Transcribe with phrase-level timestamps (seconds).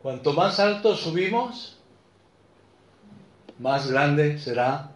[0.00, 1.76] Cuanto más alto subimos,
[3.58, 4.92] más grande será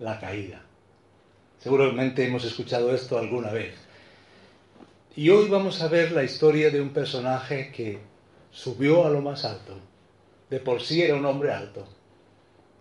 [0.00, 0.62] la caída.
[1.60, 3.76] Seguramente hemos escuchado esto alguna vez.
[5.14, 8.00] Y hoy vamos a ver la historia de un personaje que
[8.50, 9.78] subió a lo más alto.
[10.50, 11.86] De por sí era un hombre alto,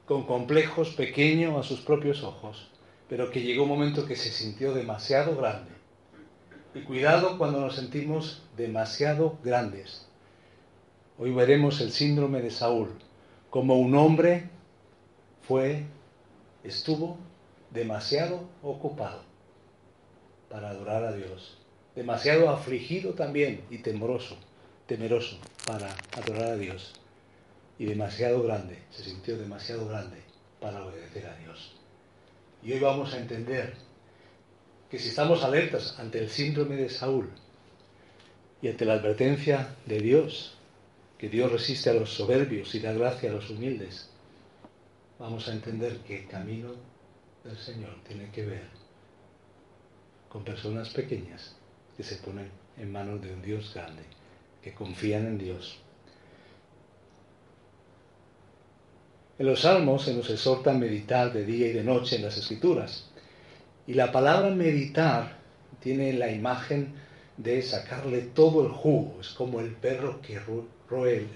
[0.07, 2.67] con complejos pequeño a sus propios ojos,
[3.07, 5.74] pero que llegó un momento que se sintió demasiado grande
[6.75, 10.05] y cuidado cuando nos sentimos demasiado grandes.
[11.17, 12.89] Hoy veremos el síndrome de Saúl,
[13.49, 14.49] como un hombre
[15.47, 15.85] fue,
[16.65, 17.17] estuvo
[17.71, 19.21] demasiado ocupado
[20.49, 21.57] para adorar a Dios,
[21.95, 24.35] demasiado afligido también y temoroso,
[24.85, 26.93] temeroso para adorar a Dios,
[27.79, 30.21] y demasiado grande, se sintió demasiado grande
[30.59, 31.73] para obedecer a Dios.
[32.61, 33.84] Y hoy vamos a entender
[34.89, 37.29] que si estamos alertas ante el síndrome de Saúl
[38.61, 40.57] y ante la advertencia de Dios,
[41.17, 44.09] que Dios resiste a los soberbios y da gracia a los humildes,
[45.17, 46.73] vamos a entender que el camino
[47.43, 48.67] del Señor tiene que ver
[50.29, 51.55] con personas pequeñas
[51.95, 54.03] que se ponen en manos de un Dios grande,
[54.61, 55.79] que confían en Dios.
[59.37, 62.37] En los salmos se nos exhorta a meditar de día y de noche en las
[62.37, 63.09] escrituras
[63.87, 65.37] y la palabra meditar
[65.79, 66.93] tiene la imagen
[67.37, 70.39] de sacarle todo el jugo, es como el perro que
[70.89, 71.27] roe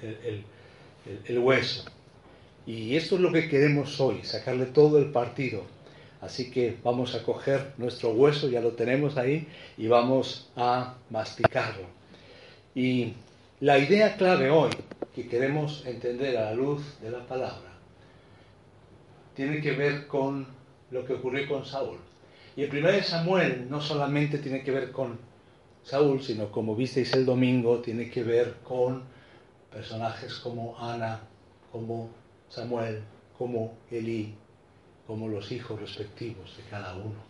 [1.27, 1.85] el, hueso.
[2.65, 5.63] Y esto es lo que queremos hoy, sacarle todo el partido.
[6.21, 11.85] Así que vamos a coger nuestro hueso, ya lo tenemos ahí, y vamos a masticarlo.
[12.75, 13.13] Y
[13.59, 14.71] la idea clave hoy
[15.15, 17.69] que queremos entender a la luz de la palabra
[19.35, 20.47] tiene que ver con
[20.91, 21.97] lo que ocurrió con Saúl.
[22.59, 25.17] Y el primer de Samuel no solamente tiene que ver con
[25.81, 29.03] Saúl, sino como visteis el domingo, tiene que ver con
[29.71, 31.21] personajes como Ana,
[31.71, 32.09] como
[32.49, 33.01] Samuel,
[33.37, 34.35] como Elí,
[35.07, 37.23] como los hijos respectivos de cada uno.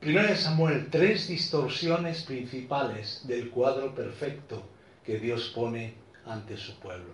[0.00, 4.64] Primero de Samuel, tres distorsiones principales del cuadro perfecto
[5.06, 5.94] que Dios pone
[6.26, 7.12] ante su pueblo.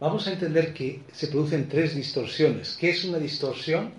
[0.00, 2.78] Vamos a entender que se producen tres distorsiones.
[2.80, 3.92] ¿Qué es una distorsión?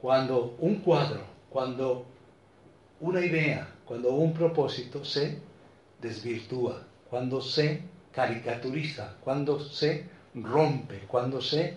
[0.00, 2.06] Cuando un cuadro cuando
[3.00, 5.38] una idea, cuando un propósito se
[6.00, 11.74] desvirtúa, cuando se caricaturiza, cuando se rompe, cuando se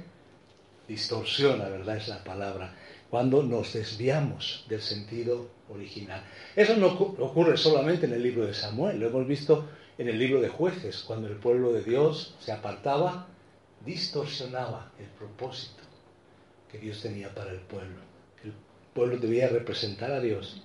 [0.88, 1.97] distorsiona, ¿verdad?
[1.97, 2.74] Es la palabra,
[3.09, 6.24] cuando nos desviamos del sentido original.
[6.56, 10.41] Eso no ocurre solamente en el libro de Samuel, lo hemos visto en el libro
[10.41, 13.28] de jueces, cuando el pueblo de Dios se apartaba,
[13.85, 15.84] distorsionaba el propósito
[16.72, 18.15] que Dios tenía para el pueblo
[18.95, 20.63] pueblo debía representar a Dios.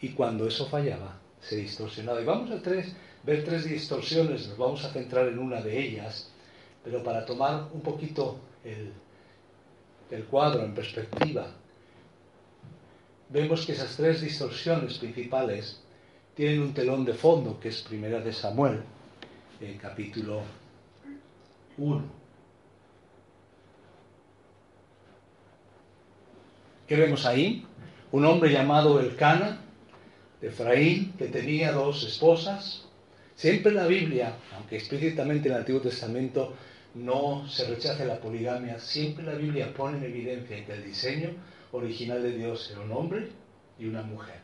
[0.00, 2.20] Y cuando eso fallaba, se distorsionaba.
[2.20, 6.30] Y vamos a tres, ver tres distorsiones, nos vamos a centrar en una de ellas,
[6.82, 8.92] pero para tomar un poquito el,
[10.10, 11.52] el cuadro en perspectiva,
[13.28, 15.80] vemos que esas tres distorsiones principales
[16.34, 18.82] tienen un telón de fondo, que es Primera de Samuel,
[19.60, 20.42] en capítulo
[21.78, 22.19] 1.
[26.90, 27.64] ¿Qué vemos ahí?
[28.10, 29.60] Un hombre llamado Elcana,
[30.40, 32.84] de Efraín, que tenía dos esposas.
[33.36, 36.52] Siempre la Biblia, aunque explícitamente en el Antiguo Testamento
[36.96, 41.30] no se rechace la poligamia, siempre la Biblia pone en evidencia que el diseño
[41.70, 43.28] original de Dios era un hombre
[43.78, 44.40] y una mujer.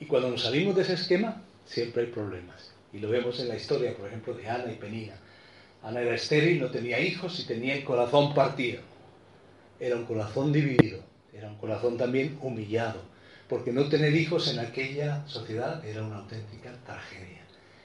[0.00, 2.72] Y cuando nos salimos de ese esquema, siempre hay problemas.
[2.92, 5.14] Y lo vemos en la historia, por ejemplo, de Ana y Penina.
[5.84, 8.80] Ana era estéril, no tenía hijos y tenía el corazón partido.
[9.78, 11.11] Era un corazón dividido.
[11.32, 13.00] Era un corazón también humillado,
[13.48, 17.40] porque no tener hijos en aquella sociedad era una auténtica tragedia.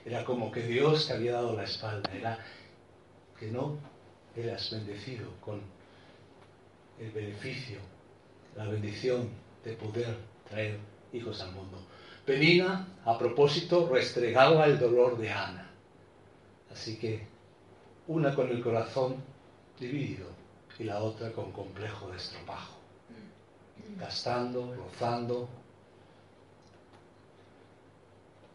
[0.05, 2.39] Era como que Dios te había dado la espalda, era
[3.39, 3.77] que no
[4.35, 5.61] eras bendecido con
[6.99, 7.79] el beneficio,
[8.55, 9.29] la bendición
[9.63, 10.17] de poder
[10.49, 10.77] traer
[11.13, 11.81] hijos al mundo.
[12.25, 15.71] Penina, a propósito, restregaba el dolor de Ana.
[16.71, 17.25] Así que
[18.07, 19.15] una con el corazón
[19.79, 20.27] dividido
[20.77, 22.76] y la otra con complejo de estropajo
[23.95, 25.47] gastando, rozando.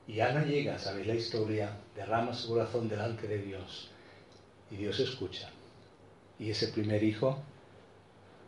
[0.06, 3.90] Y Ana llega, sabéis la historia, derrama su corazón delante de Dios
[4.70, 5.49] y Dios escucha.
[6.38, 7.38] Y ese primer hijo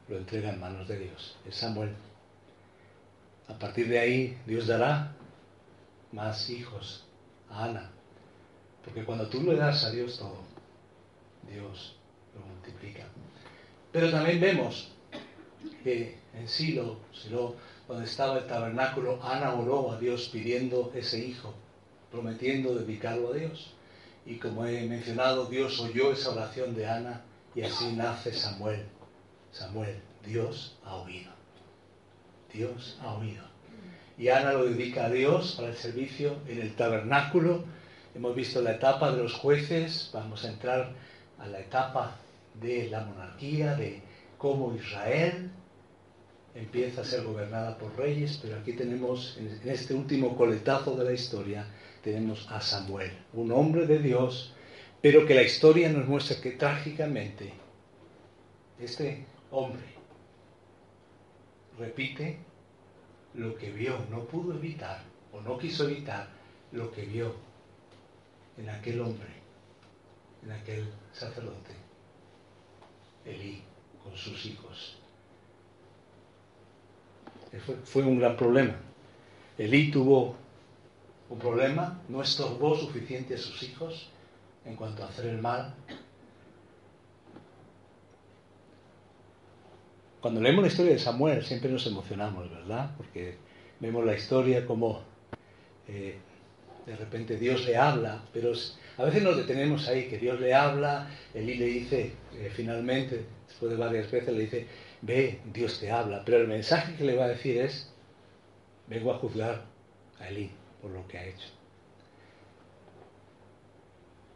[0.08, 1.94] lo entrega en manos de Dios, es Samuel.
[3.48, 5.14] A partir de ahí Dios dará
[6.12, 7.04] más hijos
[7.50, 7.90] a Ana,
[8.84, 10.42] porque cuando tú le das a Dios todo,
[11.50, 11.96] Dios
[12.34, 13.04] lo multiplica.
[13.92, 14.92] Pero también vemos
[15.82, 17.56] que en Silo, Silo
[17.88, 21.52] donde estaba el tabernáculo, Ana oró a Dios pidiendo ese hijo,
[22.10, 23.74] prometiendo dedicarlo a Dios.
[24.24, 27.22] Y como he mencionado, Dios oyó esa oración de Ana
[27.54, 28.86] y así nace Samuel.
[29.52, 31.30] Samuel, Dios ha oído.
[32.52, 33.44] Dios ha oído.
[34.16, 37.64] Y Ana lo dedica a Dios para el servicio en el tabernáculo.
[38.14, 40.92] Hemos visto la etapa de los jueces, vamos a entrar
[41.38, 42.16] a la etapa
[42.54, 44.00] de la monarquía, de
[44.38, 45.50] cómo Israel
[46.54, 51.12] empieza a ser gobernada por reyes, pero aquí tenemos, en este último coletazo de la
[51.12, 51.66] historia,
[52.02, 54.54] tenemos a Samuel, un hombre de Dios,
[55.00, 57.52] pero que la historia nos muestra que trágicamente
[58.78, 59.84] este hombre
[61.78, 62.38] repite
[63.34, 65.02] lo que vio, no pudo evitar
[65.32, 66.28] o no quiso evitar
[66.72, 67.34] lo que vio
[68.56, 69.28] en aquel hombre,
[70.44, 71.72] en aquel sacerdote,
[73.24, 73.62] Elí,
[74.02, 74.98] con sus hijos.
[77.84, 78.74] Fue, un gran problema.
[79.58, 80.36] Elí tuvo
[81.30, 84.10] un problema, no estorbó suficiente a sus hijos
[84.64, 85.74] en cuanto a hacer el mal.
[90.20, 92.90] Cuando leemos la historia de Samuel siempre nos emocionamos, ¿verdad?
[92.96, 93.36] Porque
[93.78, 95.02] vemos la historia como
[95.86, 96.16] eh,
[96.86, 98.52] de repente Dios le habla, pero
[98.96, 103.70] a veces nos detenemos ahí, que Dios le habla, Elí le dice, eh, finalmente, después
[103.70, 104.66] de varias veces, le dice,
[105.04, 107.90] ve, Dios te habla, pero el mensaje que le va a decir es,
[108.86, 109.64] vengo a juzgar
[110.18, 111.48] a Elí por lo que ha hecho.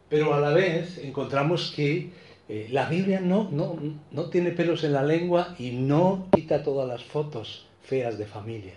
[0.09, 2.11] Pero a la vez encontramos que
[2.47, 3.77] eh, la Biblia no, no,
[4.11, 8.73] no tiene pelos en la lengua y no quita todas las fotos feas de familia.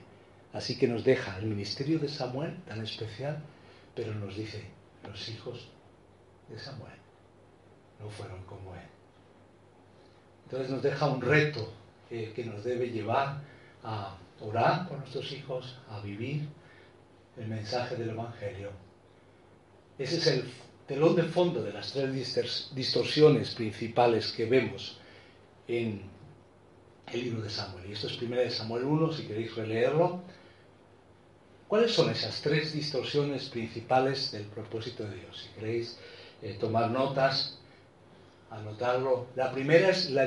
[0.53, 3.43] Así que nos deja el ministerio de Samuel tan especial,
[3.95, 4.63] pero nos dice,
[5.09, 5.69] los hijos
[6.51, 6.93] de Samuel
[7.99, 8.83] no fueron como él.
[10.45, 11.73] Entonces nos deja un reto
[12.35, 13.41] que nos debe llevar
[13.83, 16.47] a orar por nuestros hijos, a vivir
[17.39, 18.71] el mensaje del Evangelio.
[19.99, 20.45] Ese es el
[20.87, 24.99] telón de fondo de las tres distorsiones principales que vemos
[25.67, 26.03] en
[27.13, 27.87] el libro de Samuel.
[27.89, 30.21] Y esto es 1 de Samuel 1, si queréis releerlo.
[31.69, 35.39] ¿Cuáles son esas tres distorsiones principales del propósito de Dios?
[35.43, 35.99] Si queréis
[36.43, 37.59] eh, tomar notas,
[38.51, 39.29] anotarlo.
[39.35, 40.27] La primera es la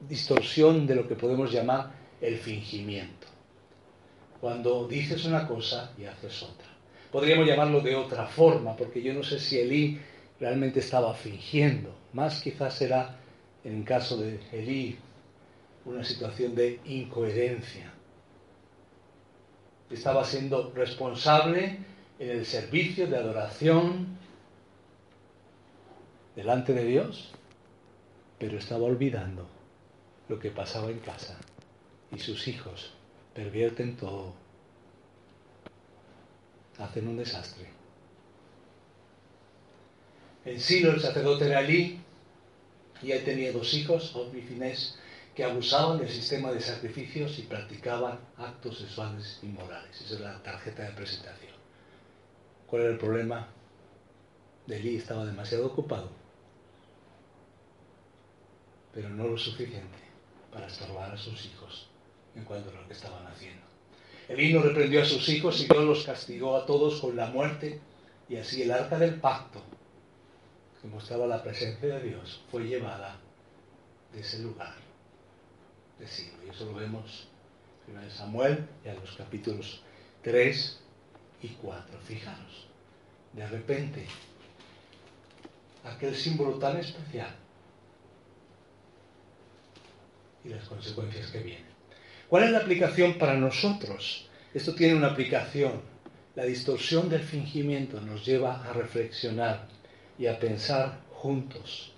[0.00, 3.26] distorsión de lo que podemos llamar el fingimiento
[4.40, 6.68] cuando dices una cosa y haces otra.
[7.10, 10.00] Podríamos llamarlo de otra forma, porque yo no sé si Elí
[10.38, 11.94] realmente estaba fingiendo.
[12.12, 13.16] Más quizás era,
[13.64, 14.98] en caso de Elí,
[15.84, 17.92] una situación de incoherencia.
[19.90, 21.78] Estaba siendo responsable
[22.18, 24.18] en el servicio de adoración
[26.34, 27.30] delante de Dios,
[28.38, 29.55] pero estaba olvidando
[30.28, 31.36] lo que pasaba en casa
[32.10, 32.92] y sus hijos
[33.34, 34.34] pervierten todo,
[36.78, 37.66] hacen un desastre.
[40.44, 42.00] En Silo el sacerdote era Elí
[43.02, 44.60] y él tenía dos hijos, Ofni y
[45.34, 50.00] que abusaban del sistema de sacrificios y practicaban actos sexuales inmorales.
[50.00, 51.52] Esa es la tarjeta de presentación.
[52.66, 53.48] ¿Cuál era el problema?
[54.66, 56.10] De Elí estaba demasiado ocupado,
[58.92, 60.05] pero no lo suficiente
[60.56, 61.86] para estorbar a sus hijos
[62.34, 63.60] en cuanto a lo que estaban haciendo.
[64.26, 67.78] El himno reprendió a sus hijos y Dios los castigó a todos con la muerte
[68.26, 69.62] y así el arca del pacto,
[70.80, 73.20] que mostraba la presencia de Dios, fue llevada
[74.14, 74.76] de ese lugar
[75.98, 76.38] de siglo.
[76.46, 77.28] Y eso lo vemos
[77.86, 79.82] en Samuel y en los capítulos
[80.22, 80.80] 3
[81.42, 81.98] y 4.
[82.00, 82.66] Fijaros,
[83.34, 84.06] de repente,
[85.84, 87.45] aquel símbolo tan especial
[90.46, 91.66] y las consecuencias que vienen.
[92.28, 94.28] ¿Cuál es la aplicación para nosotros?
[94.54, 95.80] Esto tiene una aplicación.
[96.34, 99.68] La distorsión del fingimiento nos lleva a reflexionar
[100.18, 101.92] y a pensar juntos,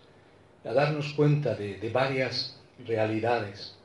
[0.65, 3.77] a darnos cuenta de, varias realidades.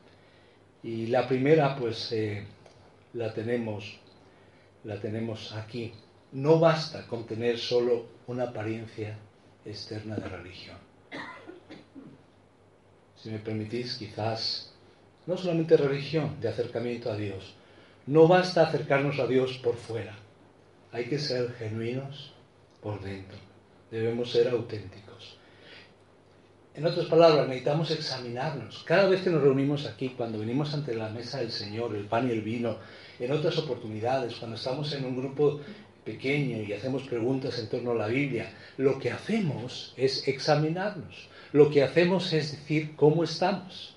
[0.83, 2.45] Y la primera, pues, eh,
[3.13, 3.99] la, tenemos,
[4.83, 5.93] la tenemos aquí.
[6.33, 9.17] No basta con tener solo una apariencia
[9.65, 10.92] externa de religión.
[13.23, 14.73] Si me permitís, quizás
[15.27, 17.53] no solamente religión, de acercamiento a Dios.
[18.05, 20.13] No basta acercarnos a Dios por fuera.
[20.91, 22.33] hay que ser genuinos
[22.81, 23.37] por dentro.
[23.89, 25.37] Debemos ser auténticos.
[26.75, 28.83] En otras palabras, necesitamos examinarnos.
[28.83, 32.27] Cada vez que nos reunimos aquí, cuando venimos ante la mesa del Señor, el pan
[32.27, 32.75] y el vino,
[33.19, 35.61] en otras oportunidades, cuando estamos en un grupo
[36.03, 41.29] pequeño y hacemos preguntas en torno a la Biblia, lo que hacemos es examinarnos.
[41.53, 43.95] Lo que hacemos es decir cómo estamos.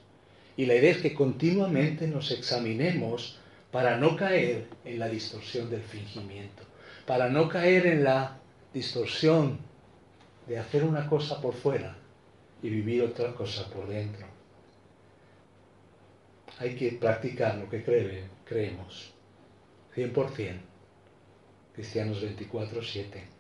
[0.59, 3.39] Y la idea es que continuamente nos examinemos
[3.73, 6.63] para no caer en la distorsión del fingimiento,
[7.07, 8.39] para no caer en la
[8.73, 9.59] distorsión
[10.47, 11.97] de hacer una cosa por fuera
[12.63, 14.27] y vivir otra cosa por dentro.
[16.59, 19.13] Hay que practicar lo que creemos,
[19.95, 20.61] 100%,
[21.75, 23.36] Cristianos 24-7.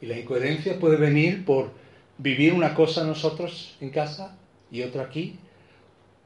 [0.00, 1.70] Y la incoherencia puede venir por
[2.18, 4.36] vivir una cosa nosotros en casa
[4.70, 5.38] y otra aquí,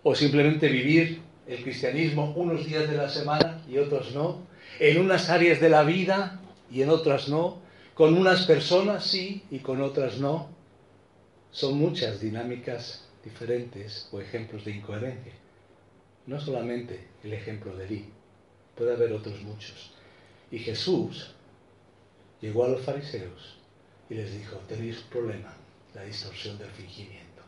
[0.02, 4.43] o simplemente vivir el cristianismo unos días de la semana y otros no,
[4.78, 6.40] en unas áreas de la vida
[6.71, 7.59] y en otras no,
[7.95, 10.49] con unas personas sí y con otras no.
[11.50, 15.33] Son muchas dinámicas diferentes o ejemplos de incoherencia.
[16.26, 18.09] No solamente el ejemplo de Lee,
[18.75, 19.93] puede haber otros muchos.
[20.50, 21.35] Y Jesús
[22.40, 23.59] llegó a los fariseos
[24.11, 25.53] y les dijo, tenéis problema,
[25.95, 27.43] la distorsión del fingimiento.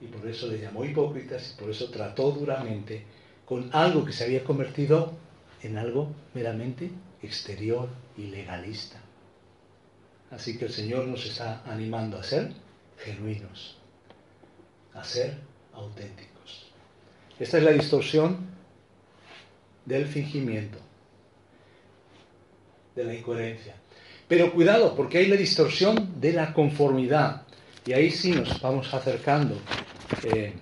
[0.00, 3.04] Y por eso le llamó hipócritas y por eso trató duramente
[3.44, 5.12] con algo que se había convertido
[5.62, 6.90] en algo meramente
[7.22, 9.00] exterior y legalista.
[10.30, 12.52] Así que el Señor nos está animando a ser
[12.98, 13.78] genuinos,
[14.92, 15.38] a ser
[15.72, 16.72] auténticos.
[17.38, 18.38] Esta es la distorsión
[19.84, 20.78] del fingimiento,
[22.94, 23.76] de la incoherencia.
[24.28, 27.42] Pero cuidado, porque hay la distorsión de la conformidad.
[27.86, 29.56] Y ahí sí nos vamos acercando
[30.24, 30.52] eh,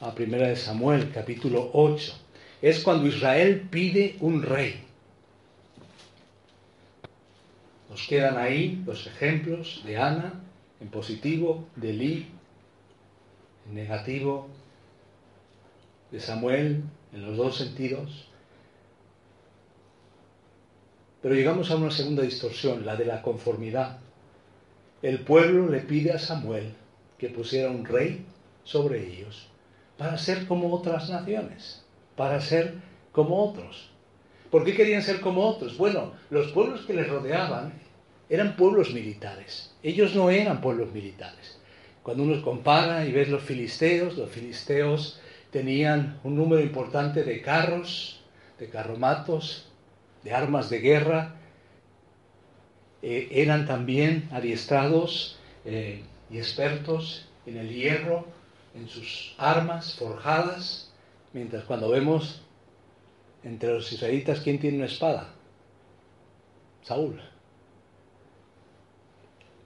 [0.00, 2.14] a Primera de Samuel, capítulo 8.
[2.62, 4.82] Es cuando Israel pide un rey.
[7.90, 10.40] Nos quedan ahí los ejemplos de Ana
[10.80, 12.26] en positivo, de Lee
[13.66, 14.48] en negativo,
[16.10, 18.31] de Samuel en los dos sentidos.
[21.22, 23.98] Pero llegamos a una segunda distorsión, la de la conformidad.
[25.02, 26.74] El pueblo le pide a Samuel
[27.16, 28.26] que pusiera un rey
[28.64, 29.48] sobre ellos
[29.96, 31.84] para ser como otras naciones,
[32.16, 32.74] para ser
[33.12, 33.90] como otros.
[34.50, 35.78] ¿Por qué querían ser como otros?
[35.78, 37.72] Bueno, los pueblos que les rodeaban
[38.28, 39.72] eran pueblos militares.
[39.82, 41.58] Ellos no eran pueblos militares.
[42.02, 45.20] Cuando uno compara y ves los filisteos, los filisteos
[45.52, 48.20] tenían un número importante de carros,
[48.58, 49.71] de carromatos,
[50.22, 51.34] de armas de guerra.
[53.02, 58.26] Eh, eran también adiestrados eh, y expertos en el hierro,
[58.74, 60.92] en sus armas forjadas,
[61.32, 62.42] mientras cuando vemos
[63.42, 65.28] entre los israelitas quién tiene una espada,
[66.82, 67.20] Saúl.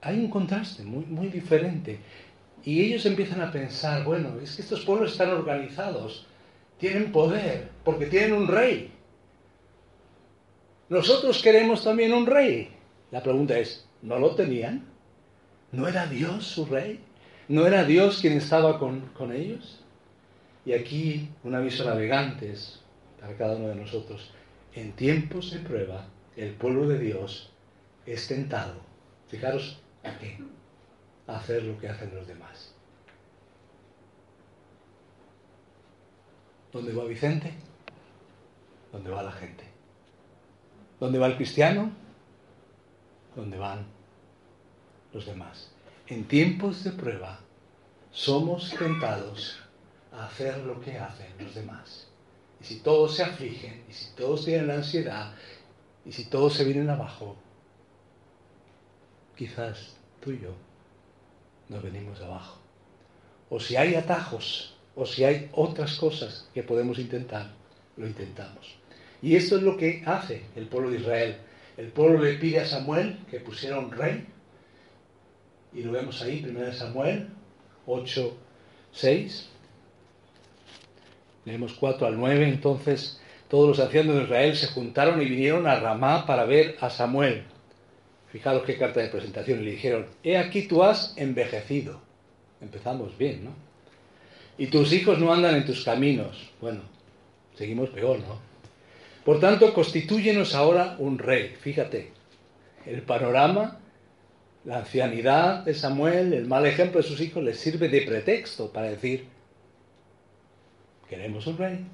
[0.01, 1.99] Hay un contraste muy, muy diferente.
[2.63, 6.25] Y ellos empiezan a pensar, bueno, es que estos pueblos están organizados,
[6.79, 8.91] tienen poder, porque tienen un rey.
[10.89, 12.69] Nosotros queremos también un rey.
[13.11, 14.85] La pregunta es, ¿no lo tenían?
[15.71, 16.99] ¿No era Dios su rey?
[17.49, 19.83] ¿No era Dios quien estaba con, con ellos?
[20.65, 22.81] Y aquí un aviso navegantes
[23.19, 24.31] para cada uno de nosotros.
[24.73, 27.51] En tiempos de prueba, el pueblo de Dios
[28.05, 28.75] es tentado.
[29.29, 30.39] Fijaros a qué.
[31.27, 32.73] A hacer lo que hacen los demás.
[36.71, 37.51] ¿Dónde va Vicente?
[38.91, 39.66] ¿Dónde va la gente?
[40.99, 41.91] ¿Dónde va el cristiano?
[43.35, 43.85] ¿Dónde van
[45.13, 45.71] los demás?
[46.07, 47.39] En tiempos de prueba
[48.11, 49.59] somos tentados
[50.11, 52.07] a hacer lo que hacen los demás.
[52.59, 55.33] Y si todos se afligen, y si todos tienen ansiedad,
[56.03, 57.35] y si todos se vienen abajo,
[59.35, 60.53] quizás tú y yo
[61.69, 62.57] nos venimos abajo.
[63.49, 67.51] O si hay atajos, o si hay otras cosas que podemos intentar,
[67.95, 68.75] lo intentamos.
[69.21, 71.37] Y esto es lo que hace el pueblo de Israel.
[71.77, 74.25] El pueblo le pide a Samuel que pusiera un rey.
[75.73, 77.29] Y lo vemos ahí, 1 Samuel
[77.85, 78.37] 8,
[78.91, 79.49] 6.
[81.45, 82.47] Leemos 4 al 9.
[82.47, 86.89] Entonces todos los ancianos de Israel se juntaron y vinieron a Ramá para ver a
[86.89, 87.43] Samuel.
[88.31, 89.63] Fijaros qué carta de presentación.
[89.63, 92.01] Le dijeron, he aquí tú has envejecido.
[92.59, 93.51] Empezamos bien, ¿no?
[94.57, 96.49] Y tus hijos no andan en tus caminos.
[96.59, 96.81] Bueno,
[97.55, 98.39] seguimos peor, ¿no?
[99.27, 101.53] Por tanto, constitúyenos ahora un rey.
[101.59, 102.13] Fíjate,
[102.85, 103.77] el panorama,
[104.63, 108.89] la ancianidad de Samuel, el mal ejemplo de sus hijos les sirve de pretexto para
[108.89, 109.27] decir,
[111.09, 111.85] queremos un rey.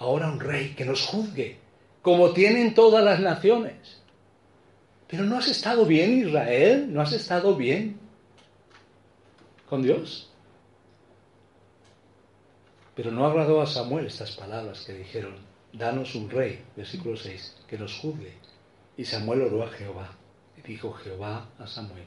[0.00, 1.58] ahora un rey que nos juzgue,
[2.02, 4.02] como tienen todas las naciones.
[5.06, 7.96] Pero no has estado bien, Israel, no has estado bien
[9.68, 10.31] con Dios.
[12.94, 15.34] Pero no agradó a Samuel estas palabras que dijeron,
[15.72, 18.32] danos un rey, versículo 6, que nos juzgue.
[18.96, 20.16] Y Samuel oró a Jehová.
[20.58, 22.04] Y dijo Jehová a Samuel,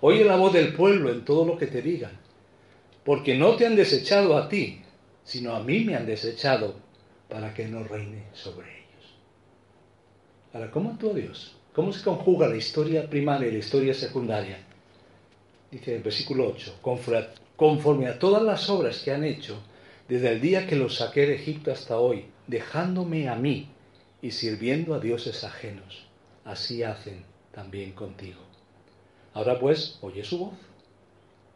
[0.00, 2.12] oye la voz del pueblo en todo lo que te digan,
[3.04, 4.82] porque no te han desechado a ti,
[5.24, 6.76] sino a mí me han desechado
[7.28, 9.14] para que no reine sobre ellos.
[10.52, 11.56] Ahora, ¿cómo actúa Dios?
[11.74, 14.58] ¿Cómo se conjuga la historia primaria y la historia secundaria?
[15.70, 16.80] Dice el versículo 8,
[17.56, 19.62] conforme a todas las obras que han hecho
[20.08, 23.68] desde el día que los saqué de Egipto hasta hoy, dejándome a mí
[24.22, 26.06] y sirviendo a dioses ajenos.
[26.44, 28.40] Así hacen también contigo.
[29.34, 30.54] Ahora pues, oye su voz,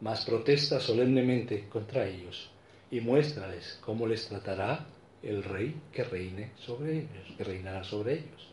[0.01, 2.51] mas protesta solemnemente contra ellos
[2.91, 4.85] y muéstrales cómo les tratará
[5.23, 8.49] el rey que reine sobre ellos, que reinará sobre ellos.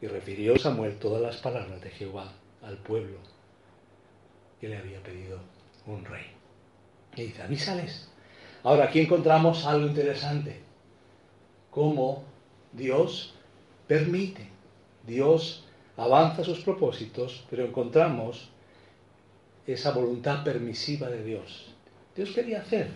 [0.00, 3.18] Y refirió Samuel todas las palabras de Jehová al pueblo
[4.60, 5.40] que le había pedido
[5.86, 6.26] un rey.
[7.16, 8.11] Y dice, avísales.
[8.64, 10.60] Ahora aquí encontramos algo interesante,
[11.70, 12.22] cómo
[12.72, 13.34] Dios
[13.88, 14.48] permite,
[15.04, 15.64] Dios
[15.96, 18.50] avanza sus propósitos, pero encontramos
[19.66, 21.74] esa voluntad permisiva de Dios.
[22.14, 22.90] Dios quería hacer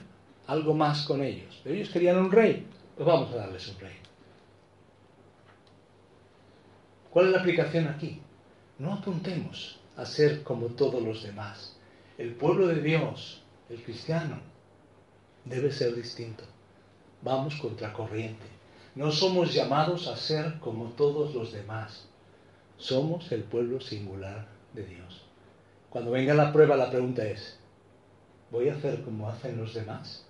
[0.46, 3.96] algo más con ellos, pero ellos querían un rey, pues vamos a darles un rey.
[7.10, 8.20] ¿Cuál es la aplicación aquí?
[8.78, 11.76] No apuntemos a ser como todos los demás.
[12.18, 14.38] El pueblo de Dios, el cristiano,
[15.46, 16.44] debe ser distinto.
[17.22, 18.46] Vamos contracorriente.
[18.94, 22.08] No somos llamados a ser como todos los demás.
[22.76, 25.22] Somos el pueblo singular de Dios.
[25.88, 27.58] Cuando venga la prueba, la pregunta es,
[28.50, 30.26] ¿voy a hacer como hacen los demás?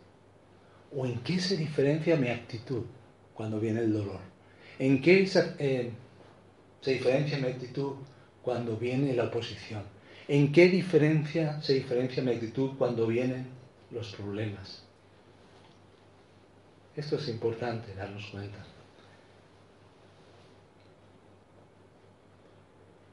[0.95, 2.85] ¿O en qué se diferencia mi actitud
[3.35, 4.21] cuando viene el dolor?
[4.79, 5.91] ¿En qué eh,
[6.81, 7.95] se diferencia mi actitud
[8.43, 9.83] cuando viene la oposición?
[10.29, 13.49] ¿En qué diferencia se diferencia mi actitud cuando vienen
[13.91, 14.86] los problemas?
[16.97, 18.59] Esto es importante darnos cuenta.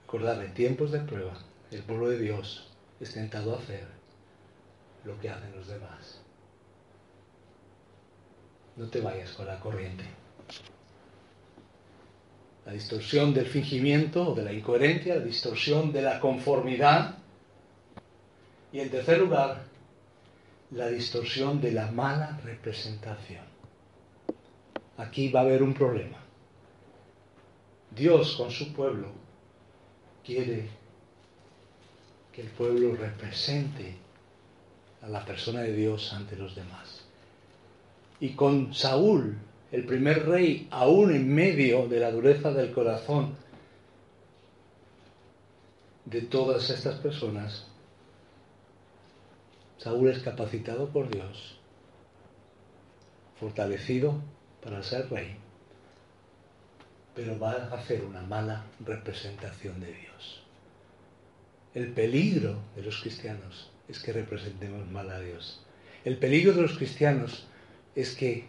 [0.05, 1.37] Recordad, en tiempos de prueba,
[1.71, 3.85] el pueblo de Dios es tentado a hacer
[5.03, 6.21] lo que hacen los demás.
[8.75, 10.05] No te vayas con la corriente
[12.65, 17.17] la distorsión del fingimiento o de la incoherencia, la distorsión de la conformidad
[18.71, 19.63] y en tercer lugar,
[20.71, 23.52] la distorsión de la mala representación.
[24.97, 26.17] Aquí va a haber un problema.
[27.95, 29.07] Dios con su pueblo
[30.23, 30.67] quiere
[32.31, 33.95] que el pueblo represente
[35.01, 37.05] a la persona de Dios ante los demás.
[38.19, 39.37] Y con Saúl
[39.71, 43.35] el primer rey, aún en medio de la dureza del corazón
[46.05, 47.65] de todas estas personas,
[49.79, 51.57] Saúl es capacitado por Dios,
[53.39, 54.21] fortalecido
[54.63, 55.35] para ser rey,
[57.15, 60.43] pero va a hacer una mala representación de Dios.
[61.73, 65.63] El peligro de los cristianos es que representemos mal a Dios.
[66.05, 67.47] El peligro de los cristianos
[67.95, 68.45] es que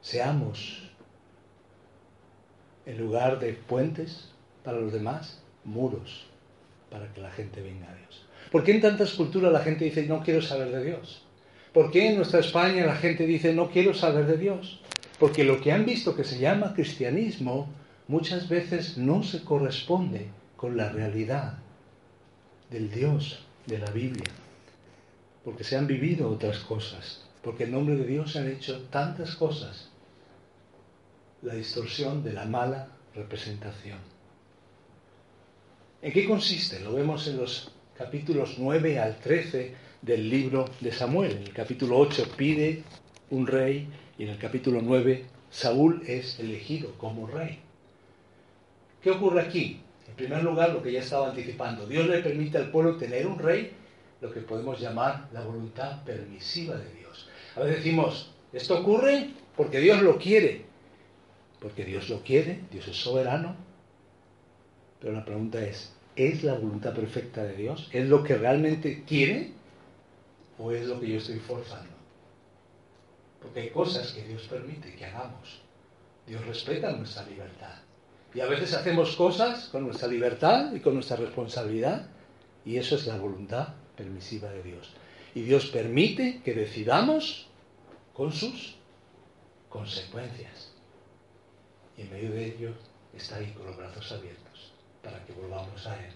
[0.00, 0.90] seamos,
[2.86, 4.30] en lugar de puentes
[4.62, 6.26] para los demás, muros
[6.90, 8.26] para que la gente venga a Dios.
[8.52, 11.24] ¿Por qué en tantas culturas la gente dice no quiero saber de Dios?
[11.72, 14.80] ¿Por qué en nuestra España la gente dice no quiero saber de Dios?
[15.24, 17.66] Porque lo que han visto que se llama cristianismo
[18.08, 21.60] muchas veces no se corresponde con la realidad
[22.68, 24.30] del Dios de la Biblia.
[25.42, 27.24] Porque se han vivido otras cosas.
[27.42, 29.88] Porque en nombre de Dios se han hecho tantas cosas
[31.40, 34.00] la distorsión de la mala representación.
[36.02, 36.80] ¿En qué consiste?
[36.80, 41.32] Lo vemos en los capítulos 9 al 13 del libro de Samuel.
[41.32, 42.82] En el capítulo 8 pide
[43.30, 47.60] un rey y en el capítulo 9 Saúl es elegido como rey.
[49.02, 49.80] ¿Qué ocurre aquí?
[50.08, 53.38] En primer lugar, lo que ya estaba anticipando, Dios le permite al pueblo tener un
[53.38, 53.72] rey,
[54.20, 57.28] lo que podemos llamar la voluntad permisiva de Dios.
[57.56, 60.62] A veces decimos, esto ocurre porque Dios lo quiere,
[61.60, 63.54] porque Dios lo quiere, Dios es soberano.
[65.00, 67.88] Pero la pregunta es, ¿es la voluntad perfecta de Dios?
[67.92, 69.52] ¿Es lo que realmente quiere?
[70.58, 71.93] ¿O es lo que yo estoy forzando?
[73.44, 75.60] Porque hay cosas que Dios permite que hagamos.
[76.26, 77.76] Dios respeta nuestra libertad.
[78.32, 82.06] Y a veces hacemos cosas con nuestra libertad y con nuestra responsabilidad.
[82.64, 84.90] Y eso es la voluntad permisiva de Dios.
[85.34, 87.48] Y Dios permite que decidamos
[88.14, 88.76] con sus
[89.68, 90.72] consecuencias.
[91.98, 92.72] Y en medio de ello
[93.14, 96.14] está ahí con los brazos abiertos para que volvamos a Él.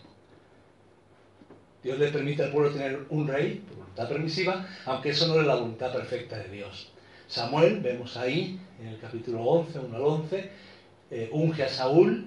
[1.83, 5.57] Dios le permite al pueblo tener un rey, voluntad permisiva, aunque eso no es la
[5.57, 6.91] voluntad perfecta de Dios.
[7.29, 10.51] Samuel, vemos ahí en el capítulo 11, 1 al 11,
[11.11, 12.27] eh, unge a Saúl,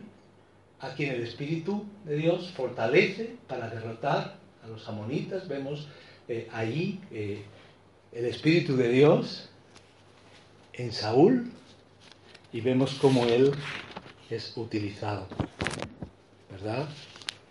[0.80, 5.48] a quien el Espíritu de Dios fortalece para derrotar a los amonitas.
[5.48, 5.88] Vemos
[6.28, 7.44] eh, ahí eh,
[8.12, 9.50] el Espíritu de Dios
[10.74, 11.52] en Saúl
[12.54, 13.54] y vemos cómo él
[14.30, 15.26] es utilizado.
[16.52, 16.88] ¿Verdad?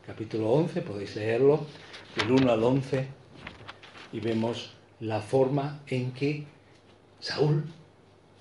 [0.06, 1.66] Capítulo 11, podéis leerlo,
[2.14, 3.08] del 1 al 11,
[4.12, 6.46] y vemos la forma en que
[7.20, 7.64] Saúl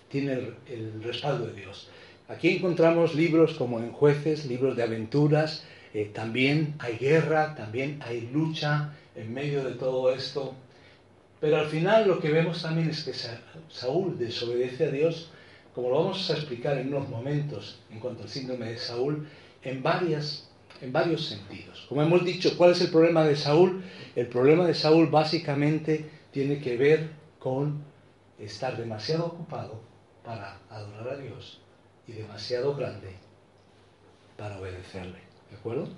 [0.10, 1.90] tiene el, respaldo de Dios.
[2.28, 8.30] Aquí encontramos libros como en jueces, libros de aventuras, eh, también hay guerra, también hay
[8.32, 10.56] lucha en medio de todo esto.
[11.40, 13.14] Pero al final lo que vemos también es que
[13.70, 15.32] Saúl desobedece a Dios,
[15.74, 19.28] como lo vamos a explicar en unos momentos en cuanto al síndrome de Saúl,
[19.64, 20.50] en, varias,
[20.82, 21.86] en varios sentidos.
[21.88, 23.82] Como hemos dicho, ¿cuál es el problema de Saúl?
[24.16, 27.82] El problema de Saúl básicamente tiene que ver con
[28.40, 29.82] estar demasiado ocupado
[30.24, 31.60] para adorar a Dios
[32.08, 33.14] y demasiado grande
[34.38, 35.20] para obedecerle.
[35.50, 35.90] ¿De acuerdo?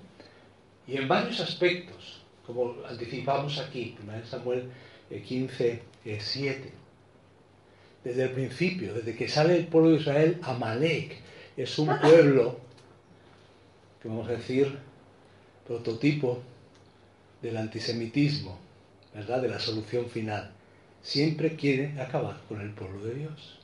[0.86, 4.70] Y en varios aspectos, como anticipamos aquí, 1 Samuel
[5.08, 6.68] 15, eh, 7.
[6.68, 6.72] Eh,
[8.04, 11.20] desde el principio, desde que sale el pueblo de Israel, Amalek
[11.56, 12.58] es un pueblo,
[14.02, 14.76] que vamos a decir,
[15.66, 16.42] prototipo
[17.40, 18.58] del antisemitismo,
[19.14, 19.42] ¿verdad?
[19.42, 20.50] De la solución final.
[21.02, 23.58] Siempre quiere acabar con el pueblo de Dios.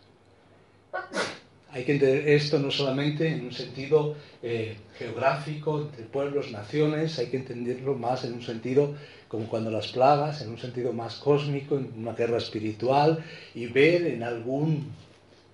[1.71, 7.27] Hay que entender esto no solamente en un sentido eh, geográfico, entre pueblos, naciones, hay
[7.27, 8.95] que entenderlo más en un sentido
[9.29, 13.23] como cuando las plagas, en un sentido más cósmico, en una guerra espiritual,
[13.55, 14.91] y ver en algún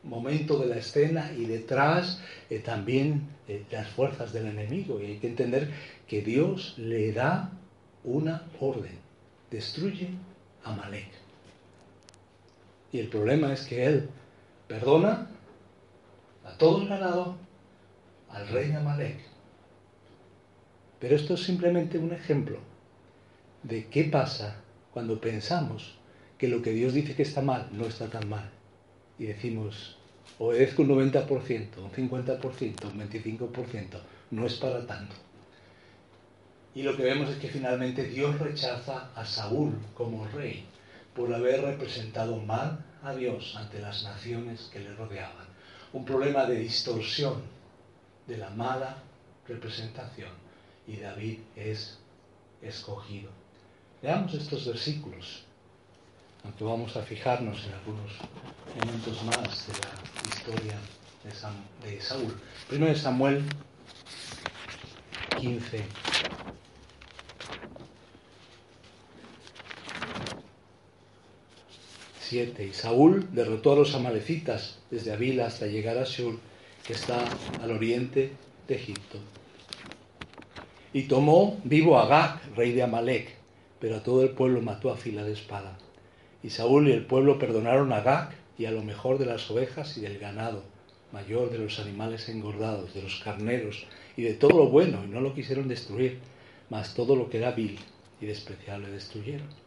[0.04, 5.00] momento de la escena y detrás eh, también eh, las fuerzas del enemigo.
[5.00, 5.68] Y hay que entender
[6.06, 7.50] que Dios le da
[8.04, 8.96] una orden,
[9.50, 10.10] destruye
[10.62, 11.23] a Malek.
[12.94, 14.08] Y el problema es que Él
[14.68, 15.26] perdona
[16.44, 17.34] a todo el ganado,
[18.30, 19.18] al rey Amalek.
[21.00, 22.60] Pero esto es simplemente un ejemplo
[23.64, 24.60] de qué pasa
[24.92, 25.96] cuando pensamos
[26.38, 28.48] que lo que Dios dice que está mal no está tan mal.
[29.18, 29.98] Y decimos,
[30.38, 35.16] obedezco un 90%, un 50%, un 25%, no es para tanto.
[36.76, 40.64] Y lo que vemos es que finalmente Dios rechaza a Saúl como rey
[41.14, 45.46] por haber representado mal a Dios ante las naciones que le rodeaban.
[45.92, 47.42] Un problema de distorsión
[48.26, 48.96] de la mala
[49.46, 50.30] representación.
[50.86, 51.98] Y David es
[52.62, 53.30] escogido.
[54.02, 55.44] Veamos estos versículos,
[56.42, 58.12] aunque vamos a fijarnos en algunos
[58.78, 60.78] momentos más de la historia
[61.82, 62.38] de, Saúl.
[62.68, 63.44] Primero de Samuel
[65.38, 65.84] 15.
[72.34, 76.36] Y Saúl derrotó a los amalecitas desde Avila hasta llegar a Shur,
[76.84, 77.24] que está
[77.62, 78.32] al oriente
[78.66, 79.18] de Egipto.
[80.92, 83.36] Y tomó vivo a Gag, rey de Amalek,
[83.78, 85.78] pero a todo el pueblo mató a fila de espada.
[86.42, 89.96] Y Saúl y el pueblo perdonaron a Gag y a lo mejor de las ovejas
[89.96, 90.64] y del ganado,
[91.12, 95.20] mayor de los animales engordados, de los carneros y de todo lo bueno, y no
[95.20, 96.18] lo quisieron destruir,
[96.68, 97.78] mas todo lo que era vil
[98.20, 99.63] y despreciable destruyeron.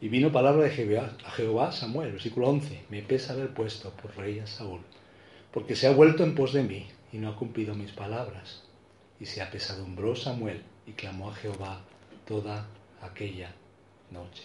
[0.00, 4.14] Y vino palabra de Jehová, a Jehová Samuel, versículo 11, me pesa haber puesto por
[4.16, 4.80] rey a Saúl,
[5.52, 8.62] porque se ha vuelto en pos de mí y no ha cumplido mis palabras.
[9.18, 11.80] Y se apesadumbró Samuel y clamó a Jehová
[12.26, 12.66] toda
[13.00, 13.54] aquella
[14.10, 14.42] noche.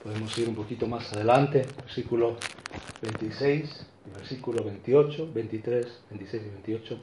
[0.00, 2.36] Podemos ir un poquito más adelante, versículo
[3.02, 7.00] 26, versículo 28, 23, 26 y 28.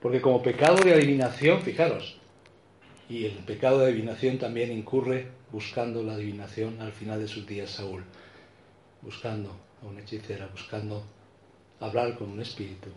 [0.00, 2.18] Porque como pecado de adivinación, fijaros,
[3.08, 7.70] y el pecado de adivinación también incurre buscando la adivinación al final de sus días
[7.70, 8.04] Saúl,
[9.02, 11.04] buscando a una hechicera, buscando
[11.80, 12.88] hablar con un espíritu,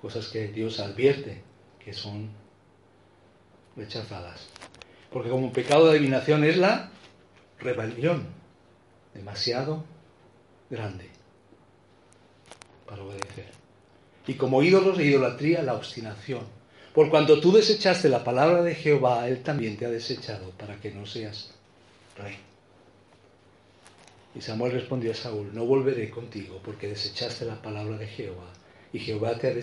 [0.00, 1.42] cosas que Dios advierte
[1.78, 2.30] que son
[3.76, 4.48] rechazadas.
[5.12, 6.90] Porque como pecado de adivinación es la
[7.58, 8.26] rebelión,
[9.14, 9.84] demasiado
[10.68, 11.08] grande
[12.86, 13.61] para obedecer.
[14.26, 16.42] Y como ídolos de idolatría, la obstinación.
[16.94, 20.90] Por cuanto tú desechaste la palabra de Jehová, Él también te ha desechado para que
[20.90, 21.50] no seas
[22.16, 22.36] rey.
[24.34, 28.52] Y Samuel respondió a Saúl, no volveré contigo porque desechaste la palabra de Jehová
[28.92, 29.54] y Jehová te ha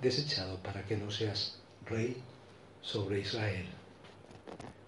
[0.00, 2.16] desechado para que no seas rey
[2.82, 3.66] sobre Israel.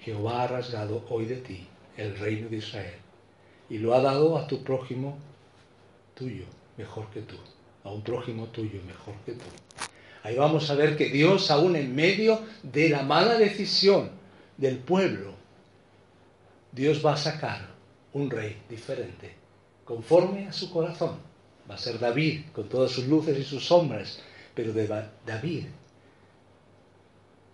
[0.01, 1.66] Jehová ha rasgado hoy de ti
[1.97, 2.95] el reino de Israel
[3.69, 5.19] y lo ha dado a tu prójimo
[6.14, 6.45] tuyo,
[6.77, 7.37] mejor que tú,
[7.85, 9.45] a un prójimo tuyo, mejor que tú.
[10.23, 14.11] Ahí vamos a ver que Dios, aún en medio de la mala decisión
[14.57, 15.33] del pueblo,
[16.73, 17.71] Dios va a sacar
[18.12, 19.35] un rey diferente,
[19.85, 21.16] conforme a su corazón.
[21.71, 24.21] Va a ser David, con todas sus luces y sus sombras,
[24.55, 25.66] pero David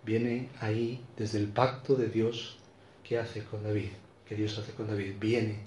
[0.03, 2.57] viene ahí desde el pacto de Dios
[3.03, 3.89] que hace con David,
[4.25, 5.59] que Dios hace con David, viene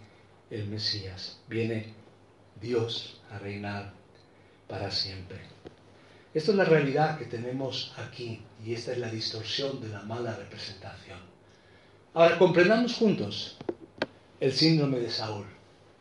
[0.50, 1.94] el Mesías, viene
[2.60, 3.99] Dios a reinar
[4.70, 5.38] para siempre.
[6.32, 10.36] Esto es la realidad que tenemos aquí y esta es la distorsión de la mala
[10.36, 11.18] representación.
[12.14, 13.56] Ahora, comprendamos juntos
[14.38, 15.46] el síndrome de Saúl.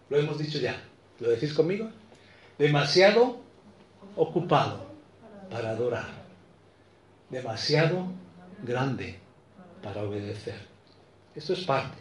[0.09, 0.81] Lo hemos dicho ya.
[1.19, 1.89] ¿Lo decís conmigo?
[2.59, 3.41] Demasiado
[4.15, 4.85] ocupado
[5.49, 6.07] para adorar.
[7.29, 8.11] Demasiado
[8.63, 9.19] grande
[9.81, 10.59] para obedecer.
[11.35, 11.97] Esto es parte.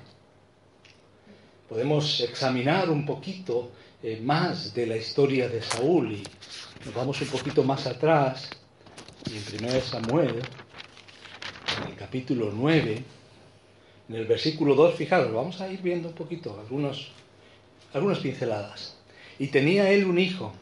[1.69, 3.71] Podemos examinar un poquito
[4.03, 6.23] eh, más de la historia de Saúl y
[6.85, 8.51] nos vamos un poquito más atrás
[9.27, 10.43] y en 1 Samuel,
[11.83, 13.03] en el capítulo 9,
[14.09, 17.11] en el versículo 2, fijaros, vamos a ir viendo un poquito, algunos,
[17.93, 18.97] algunas pinceladas.
[19.39, 20.53] Y tenía él un hijo.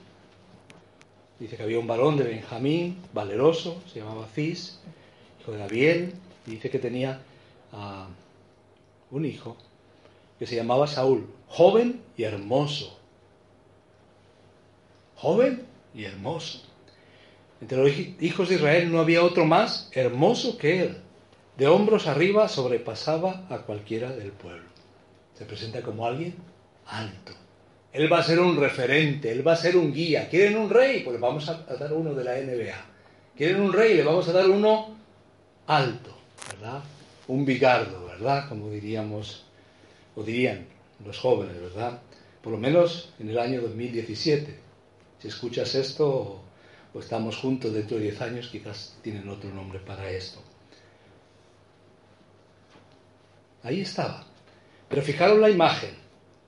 [1.39, 4.81] Dice que había un varón de Benjamín, valeroso, se llamaba Cis,
[5.41, 6.15] hijo de Abiel,
[6.47, 7.21] dice que tenía
[7.73, 9.57] uh, un hijo
[10.39, 12.99] que se llamaba Saúl, joven y hermoso.
[15.17, 16.63] Joven y hermoso.
[17.61, 20.97] Entre los hijos de Israel no había otro más hermoso que él
[21.57, 24.69] de hombros arriba sobrepasaba a cualquiera del pueblo.
[25.35, 26.35] Se presenta como alguien
[26.87, 27.33] alto.
[27.93, 30.29] Él va a ser un referente, él va a ser un guía.
[30.29, 31.03] ¿Quieren un rey?
[31.03, 32.75] Pues vamos a, dar uno de la NBA.
[33.35, 33.95] ¿Quieren un rey?
[33.95, 34.97] Le vamos a dar uno
[35.67, 36.15] alto,
[36.53, 36.83] ¿verdad?
[37.29, 38.49] Un bigardo, ¿verdad?
[38.51, 39.45] Como diríamos,
[40.15, 40.67] o dirían
[41.07, 42.01] los jóvenes, ¿verdad?
[42.43, 44.66] Por lo menos en el año 2017.
[45.19, 46.43] Si escuchas esto
[46.93, 50.41] o, estamos juntos dentro de 10 años, quizás tienen otro nombre para esto.
[53.63, 54.25] Ahí estaba.
[54.89, 55.91] Pero fijaros la imagen.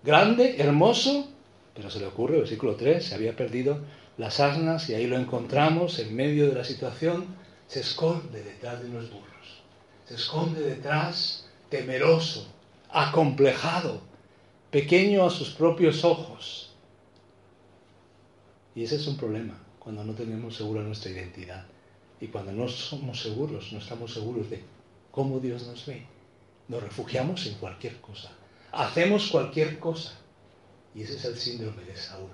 [0.03, 1.29] Grande, hermoso,
[1.75, 3.81] pero se le ocurre, versículo 3, se había perdido
[4.17, 7.27] las asnas y ahí lo encontramos en medio de la situación.
[7.67, 9.63] Se esconde detrás de los burros.
[10.07, 12.47] Se esconde detrás, temeroso,
[12.91, 14.01] acomplejado,
[14.71, 16.68] pequeño a sus propios ojos.
[18.79, 21.67] Y ese es un problema, cuando no tenemos segura nuestra identidad.
[22.21, 24.63] Y cuando no somos seguros, no estamos seguros de
[25.11, 26.07] cómo Dios nos ve.
[26.69, 28.31] Nos refugiamos en cualquier cosa.
[28.71, 30.13] Hacemos cualquier cosa.
[30.95, 32.31] Y ese es el síndrome de Saúl.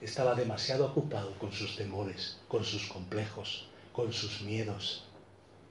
[0.00, 5.02] Estaba demasiado ocupado con sus temores, con sus complejos, con sus miedos,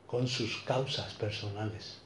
[0.06, 2.00] con sus causas personales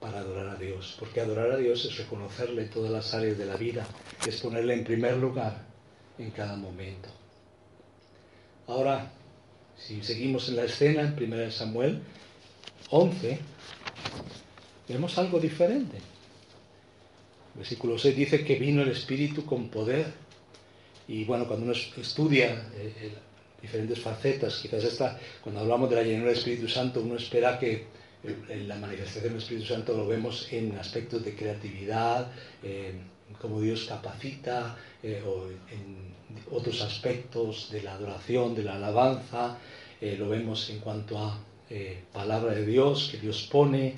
[0.00, 0.96] para adorar a Dios.
[0.98, 3.86] Porque adorar a Dios es reconocerle todas las áreas de la vida,
[4.26, 5.68] es ponerle en primer lugar
[6.16, 7.17] en cada momento.
[8.68, 9.10] Ahora,
[9.78, 12.00] si seguimos en la escena, en 1 Samuel
[12.90, 13.38] 11,
[14.88, 15.96] vemos algo diferente.
[17.54, 20.12] versículo 6 dice que vino el Espíritu con poder.
[21.08, 23.12] Y bueno, cuando uno estudia eh, eh,
[23.62, 27.86] diferentes facetas, quizás esta, cuando hablamos de la llenura del Espíritu Santo, uno espera que
[28.22, 32.30] eh, la manifestación del Espíritu Santo lo vemos en aspectos de creatividad,
[33.40, 34.76] como Dios capacita,
[35.26, 36.07] o en
[36.50, 39.58] otros aspectos de la adoración, de la alabanza,
[40.00, 41.38] lo vemos en cuanto a
[42.12, 43.94] palabra de Dios que Dios pone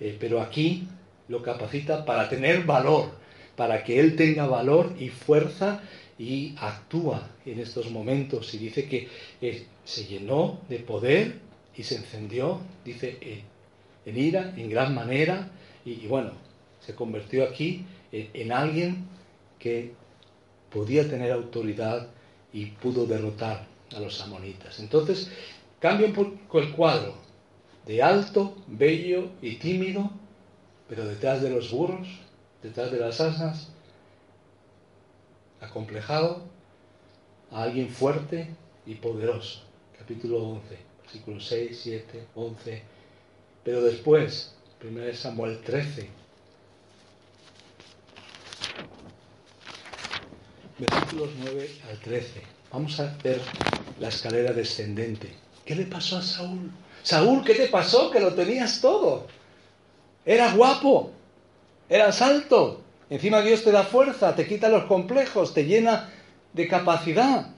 [0.00, 0.86] eh, pero aquí
[1.28, 3.10] lo capacita para tener valor,
[3.56, 5.80] para que Él tenga valor y fuerza
[6.18, 8.52] y actúa en estos momentos.
[8.54, 9.08] Y dice que
[9.40, 11.38] eh, se llenó de poder
[11.76, 13.42] y se encendió, dice, eh,
[14.06, 15.50] en ira, en gran manera,
[15.84, 16.32] y, bueno,
[16.80, 19.06] se convirtió aquí en alguien
[19.58, 19.92] que
[20.74, 22.08] podía tener autoridad
[22.52, 24.80] y pudo derrotar a los amonitas.
[24.80, 25.30] Entonces,
[25.78, 27.14] cambia un poco el cuadro
[27.86, 30.10] de alto, bello y tímido,
[30.88, 32.08] pero detrás de los burros,
[32.60, 33.68] detrás de las asnas,
[35.60, 36.42] acomplejado
[37.52, 38.48] a alguien fuerte
[38.84, 39.62] y poderoso.
[39.96, 42.82] Capítulo 11, versículos 6, 7, 11.
[43.62, 46.08] Pero después, 1 Samuel 13,
[50.78, 52.42] versículos 9 al 13.
[52.72, 53.40] Vamos a ver
[54.00, 55.32] la escalera descendente.
[55.64, 56.70] ¿Qué le pasó a Saúl?
[57.02, 58.10] Saúl, ¿qué te pasó?
[58.10, 59.26] Que lo tenías todo.
[60.24, 61.12] Era guapo,
[61.88, 62.80] eras alto.
[63.10, 66.10] Encima Dios te da fuerza, te quita los complejos, te llena
[66.52, 67.50] de capacidad.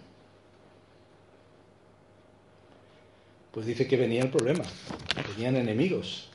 [3.52, 4.64] Pues dice que venía el problema,
[5.34, 6.28] venían enemigos.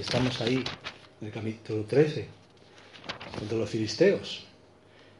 [0.00, 0.62] estamos ahí,
[1.20, 2.28] en el capítulo 13,
[3.38, 4.44] contra los filisteos.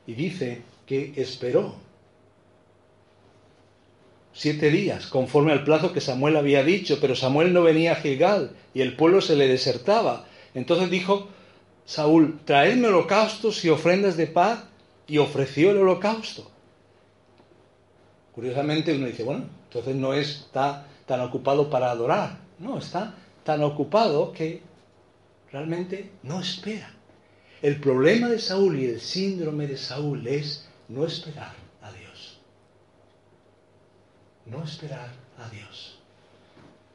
[0.07, 1.75] Y dice que esperó
[4.33, 8.57] siete días, conforme al plazo que Samuel había dicho, pero Samuel no venía a Gilgal
[8.75, 10.27] y el pueblo se le desertaba.
[10.55, 11.29] Entonces dijo
[11.85, 14.65] Saúl, traedme holocaustos y ofrendas de paz,
[15.07, 16.51] y ofreció el holocausto.
[18.35, 24.33] Curiosamente uno dice, bueno, entonces no está tan ocupado para adorar, no, está tan ocupado
[24.33, 24.63] que
[25.51, 26.91] realmente no espera.
[27.63, 32.39] El problema de Saúl y el síndrome de Saúl es no esperar a Dios.
[34.45, 35.99] No esperar a Dios.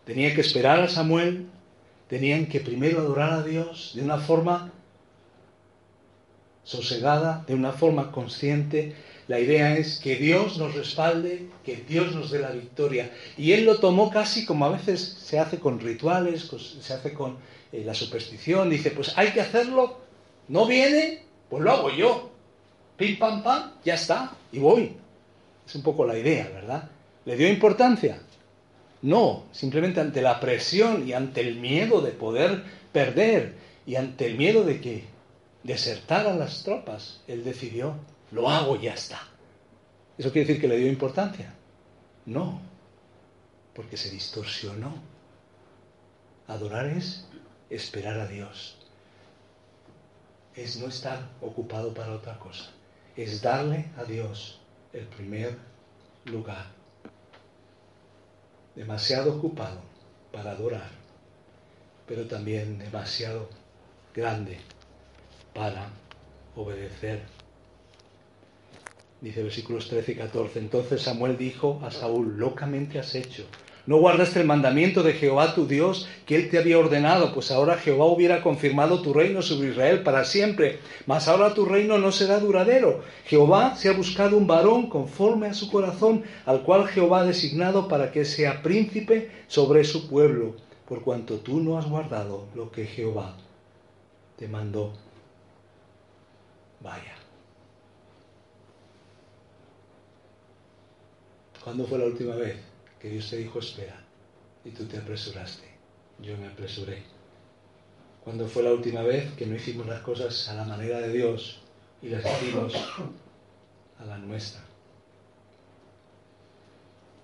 [0.06, 1.47] Tenía que esperar a Samuel,
[2.08, 4.71] tenían que primero adorar a Dios de una forma
[6.63, 8.95] sosegada, de una forma consciente.
[9.28, 13.12] La idea es que Dios nos respalde, que Dios nos dé la victoria.
[13.38, 16.50] Y él lo tomó casi como a veces se hace con rituales,
[16.82, 17.38] se hace con
[17.71, 18.69] eh, la superstición.
[18.69, 20.01] Dice, pues hay que hacerlo,
[20.52, 22.30] no viene, pues lo hago yo.
[22.98, 24.98] Pim, pam, pam, ya está, y voy.
[25.66, 26.90] Es un poco la idea, ¿verdad?
[27.24, 28.22] ¿Le dio importancia?
[29.02, 34.38] No, simplemente ante la presión y ante el miedo de poder perder y ante el
[34.38, 35.06] miedo de que
[35.64, 37.96] desertar a las tropas, él decidió,
[38.32, 39.22] lo hago y ya está.
[40.18, 41.56] ¿Eso quiere decir que le dio importancia?
[42.26, 42.60] No,
[43.74, 44.96] porque se distorsionó.
[46.48, 47.26] Adorar es
[47.70, 48.81] esperar a Dios.
[50.56, 52.72] Es no estar ocupado para otra cosa.
[53.16, 54.60] Es darle a Dios
[54.94, 55.58] el primer
[56.26, 56.66] lugar.
[58.76, 59.82] Demasiado ocupado
[60.32, 60.90] para adorar,
[62.08, 63.50] pero también demasiado
[64.14, 64.60] grande
[65.54, 65.90] para
[66.56, 67.22] obedecer.
[69.20, 70.60] Dice versículos 13 y 14.
[70.60, 73.46] Entonces Samuel dijo a Saúl, locamente has hecho.
[73.88, 77.78] No guardaste el mandamiento de Jehová tu Dios que él te había ordenado, pues ahora
[77.78, 82.39] Jehová hubiera confirmado tu reino sobre Israel para siempre, mas ahora tu reino no será
[82.39, 83.02] duradero.
[83.26, 87.88] Jehová se ha buscado un varón conforme a su corazón, al cual Jehová ha designado
[87.88, 90.56] para que sea príncipe sobre su pueblo,
[90.88, 93.36] por cuanto tú no has guardado lo que Jehová
[94.38, 94.94] te mandó.
[96.82, 97.15] Vaya.
[101.63, 102.71] ¿Cuándo fue la última vez
[103.02, 104.00] que Dios te dijo espera
[104.64, 105.68] y tú te apresuraste?
[106.20, 107.04] Yo me apresuré.
[108.24, 111.60] ¿Cuándo fue la última vez que no hicimos las cosas a la manera de Dios
[112.02, 112.76] y las hicimos
[113.98, 114.62] a la nuestra?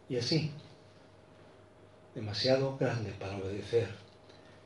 [0.09, 0.51] Y así,
[2.15, 3.87] demasiado grande para obedecer.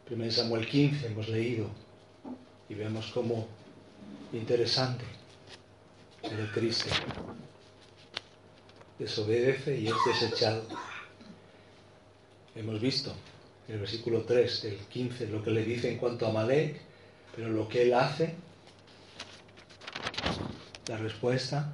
[0.06, 1.68] Primero Samuel 15 hemos leído
[2.70, 3.48] y vemos cómo
[4.32, 5.04] interesante,
[6.22, 6.90] pero triste.
[8.98, 10.64] Desobedece y es desechado.
[12.56, 13.14] Hemos visto
[13.68, 16.82] en el versículo 3 del 15 lo que le dice en cuanto a Malek,
[17.36, 18.36] pero lo que él hace,
[20.88, 21.74] la respuesta.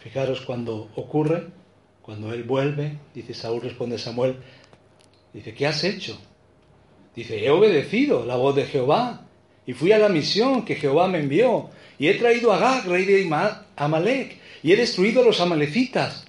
[0.00, 1.48] Fijaros cuando ocurre,
[2.00, 4.38] cuando él vuelve, dice Saúl, responde Samuel,
[5.32, 6.18] Dice, ¿qué has hecho?
[7.14, 9.27] Dice, he obedecido la voz de Jehová
[9.68, 13.04] y fui a la misión que Jehová me envió y he traído a Gag, rey
[13.04, 13.30] de
[13.76, 16.24] Amalek, y he destruido a los amalecitas.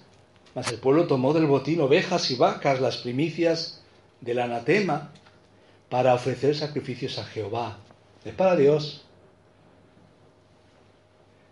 [0.54, 3.82] Mas el pueblo tomó del botín ovejas y vacas, las primicias
[4.20, 5.14] del anatema,
[5.88, 7.78] para ofrecer sacrificios a Jehová.
[8.26, 9.06] Es para Dios.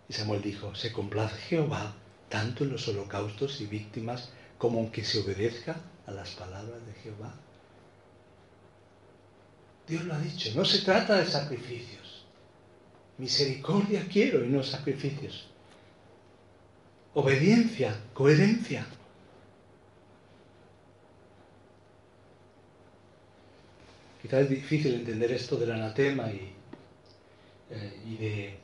[0.09, 1.95] Y Samuel dijo, se complace Jehová
[2.27, 6.93] tanto en los holocaustos y víctimas como en que se obedezca a las palabras de
[7.01, 7.33] Jehová.
[9.87, 12.25] Dios lo ha dicho, no se trata de sacrificios.
[13.17, 15.47] Misericordia quiero y no sacrificios.
[17.13, 18.85] Obediencia, coherencia.
[24.21, 26.51] Quizás es difícil entender esto del anatema y,
[27.71, 28.57] eh, y de,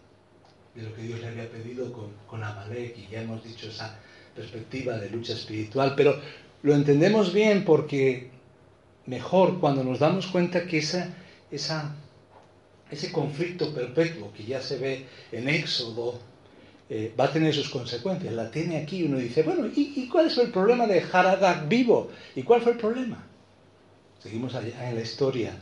[0.76, 3.97] lo que Dios le había pedido con, con Amalek, y ya hemos dicho esa
[4.36, 6.19] perspectiva de lucha espiritual, pero
[6.63, 8.32] lo entendemos bien porque
[9.06, 11.14] mejor cuando nos damos cuenta que esa,
[11.51, 11.95] esa,
[12.89, 16.20] ese conflicto perpetuo que ya se ve en Éxodo
[16.89, 18.34] eh, va a tener sus consecuencias.
[18.34, 22.12] La tiene aquí uno dice, bueno, ¿y, cuál es el problema de Haradak vivo?
[22.36, 23.26] ¿Y cuál fue el problema?
[24.20, 25.54] Seguimos allá en la historia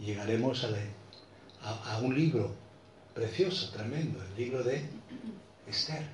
[0.00, 0.64] y llegaremos
[1.62, 2.54] a, a un libro
[3.14, 4.82] precioso, tremendo, el libro de
[5.68, 6.04] Esther,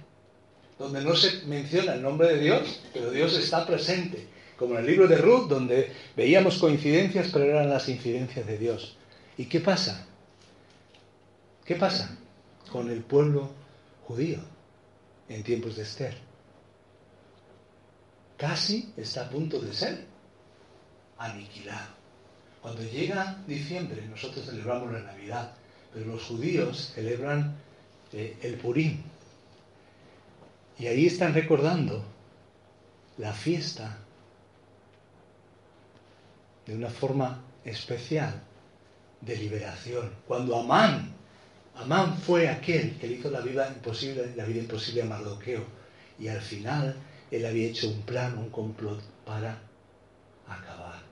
[0.78, 4.26] donde no se menciona el nombre de Dios, pero Dios está presente
[4.58, 8.96] como en el libro de Ruth, donde veíamos coincidencias, pero eran las incidencias de Dios.
[9.36, 10.06] ¿Y qué pasa?
[11.64, 12.16] ¿Qué pasa
[12.70, 13.50] con el pueblo
[14.06, 14.38] judío
[15.28, 16.14] en tiempos de Esther?
[18.36, 20.04] casi está a punto de ser
[21.18, 21.94] aniquilado.
[22.60, 25.52] Cuando llega diciembre, nosotros celebramos la Navidad,
[25.92, 27.56] pero los judíos celebran
[28.12, 29.02] eh, el Purim.
[30.78, 32.04] Y ahí están recordando
[33.18, 33.98] la fiesta
[36.66, 38.42] de una forma especial
[39.20, 40.10] de liberación.
[40.26, 41.14] Cuando Amán,
[41.76, 45.64] Amán fue aquel que le hizo la vida imposible, la vida imposible a Mardoqueo,
[46.18, 46.96] y al final
[47.30, 49.58] él había hecho un plan, un complot para
[50.46, 51.02] acabar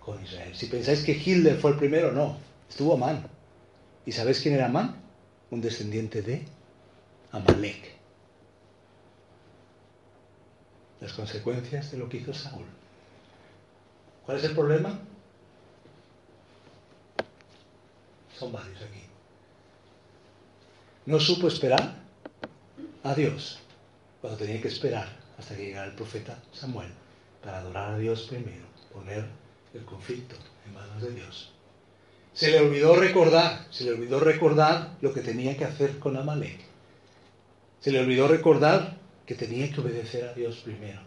[0.00, 0.54] con Israel.
[0.54, 2.36] Si pensáis que Hitler fue el primero, no,
[2.68, 3.26] estuvo Amán.
[4.04, 4.96] ¿Y sabéis quién era Amán?
[5.50, 6.44] Un descendiente de
[7.32, 7.94] Amalek.
[11.00, 12.66] Las consecuencias de lo que hizo Saúl.
[14.24, 14.98] ¿Cuál es el problema?
[18.38, 19.02] Son varios aquí.
[21.06, 21.96] No supo esperar
[23.02, 23.58] a Dios
[24.20, 25.08] cuando tenía que esperar
[25.38, 26.88] hasta que llegara el profeta Samuel
[27.42, 29.26] para adorar a Dios primero, poner
[29.74, 31.52] el conflicto en manos de Dios.
[32.32, 36.58] Se le olvidó recordar, se le olvidó recordar lo que tenía que hacer con Amalek.
[37.80, 38.96] Se le olvidó recordar
[39.26, 41.00] que tenía que obedecer a Dios primero,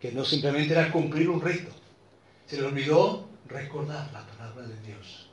[0.00, 1.70] que no simplemente era cumplir un rito.
[2.46, 5.28] Se le olvidó recordar la palabra de Dios.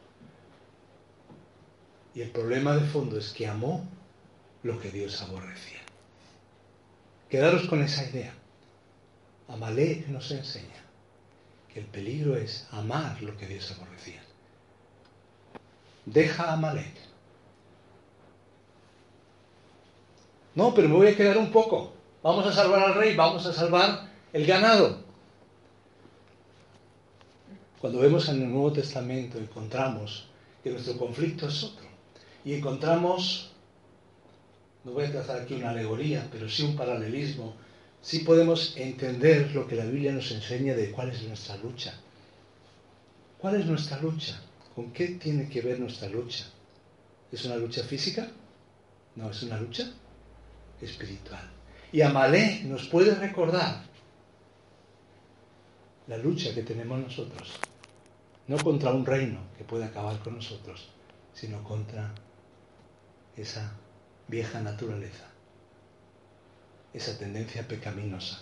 [2.16, 3.88] Y el problema de fondo es que amó
[4.64, 5.80] lo que Dios aborrecía.
[7.30, 8.34] Quedaros con esa idea.
[9.48, 10.84] Amalek nos enseña
[11.72, 14.22] que el peligro es amar lo que Dios aborrecía.
[16.06, 16.96] Deja a Amalek.
[20.56, 21.94] No, pero me voy a quedar un poco.
[22.22, 25.03] Vamos a salvar al rey, vamos a salvar el ganado.
[27.84, 30.26] Cuando vemos en el Nuevo Testamento encontramos
[30.64, 31.86] que nuestro conflicto es otro.
[32.46, 33.52] Y encontramos,
[34.86, 37.56] no voy a trazar aquí una alegoría, pero sí un paralelismo
[38.02, 41.94] sí podemos entender lo que la Biblia nos enseña de cuál es nuestra lucha.
[43.38, 44.42] ¿Cuál es nuestra lucha?
[44.74, 46.46] ¿Con qué tiene que ver nuestra lucha?
[47.34, 48.32] ¿Es una lucha física?
[49.18, 49.92] No, es una lucha
[50.80, 51.52] espiritual.
[51.92, 53.84] Y Amalé nos puede recordar
[56.08, 57.60] la lucha que tenemos nosotros.
[58.48, 60.90] No contra un reino que puede acabar con nosotros,
[61.34, 62.14] sino contra
[63.36, 63.72] esa
[64.28, 65.34] vieja naturaleza
[66.94, 68.42] esa tendencia pecaminosa.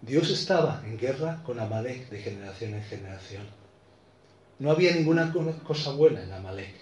[0.00, 3.46] Dios estaba en guerra con Amalek de generación en generación.
[4.58, 5.32] No había ninguna
[5.64, 6.74] cosa buena en Amalek,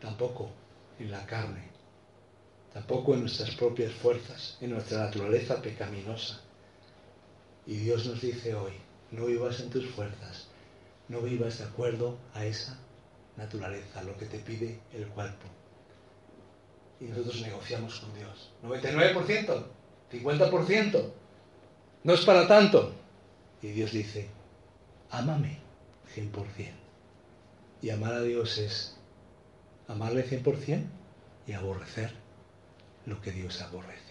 [0.00, 0.50] tampoco
[0.98, 1.68] en la carne,
[2.72, 6.40] tampoco en nuestras propias fuerzas, en nuestra naturaleza pecaminosa.
[7.66, 8.72] Y Dios nos dice hoy,
[9.10, 10.48] no vivas en tus fuerzas,
[11.08, 12.78] no vivas de acuerdo a esa
[13.36, 15.46] naturaleza, lo que te pide el cuerpo
[17.00, 18.50] y nosotros negociamos con Dios.
[18.62, 19.64] 99%,
[20.12, 21.10] 50%,
[22.04, 22.92] no es para tanto.
[23.62, 24.28] Y Dios dice,
[25.10, 25.58] ámame
[26.14, 26.30] 100%.
[27.82, 28.96] Y amar a Dios es
[29.88, 30.84] amarle 100%
[31.46, 32.12] y aborrecer
[33.04, 34.05] lo que Dios aborrece.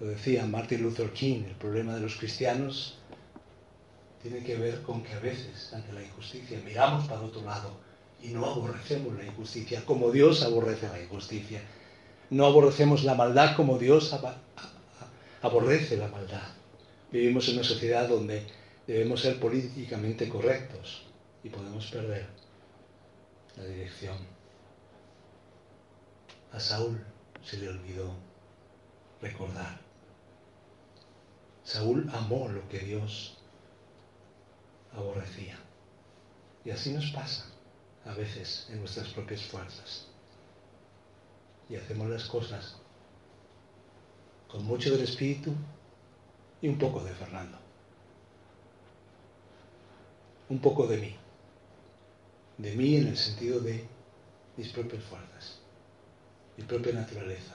[0.00, 2.96] Lo decía Martin Luther King, el problema de los cristianos
[4.22, 7.78] tiene que ver con que a veces, ante la injusticia, miramos para otro lado
[8.22, 11.60] y no aborrecemos la injusticia como Dios aborrece la injusticia.
[12.30, 14.16] No aborrecemos la maldad como Dios
[15.42, 16.48] aborrece la maldad.
[17.12, 18.46] Vivimos en una sociedad donde
[18.86, 21.06] debemos ser políticamente correctos
[21.44, 22.26] y podemos perder
[23.56, 24.16] la dirección.
[26.52, 27.04] A Saúl
[27.44, 28.14] se le olvidó
[29.20, 29.89] recordar.
[31.72, 33.36] Saúl amó lo que Dios
[34.92, 35.56] aborrecía.
[36.64, 37.46] Y así nos pasa
[38.04, 40.08] a veces en nuestras propias fuerzas.
[41.68, 42.74] Y hacemos las cosas
[44.48, 45.54] con mucho del Espíritu
[46.60, 47.56] y un poco de Fernando.
[50.48, 51.16] Un poco de mí.
[52.58, 53.86] De mí en el sentido de
[54.56, 55.60] mis propias fuerzas,
[56.56, 57.54] mi propia naturaleza,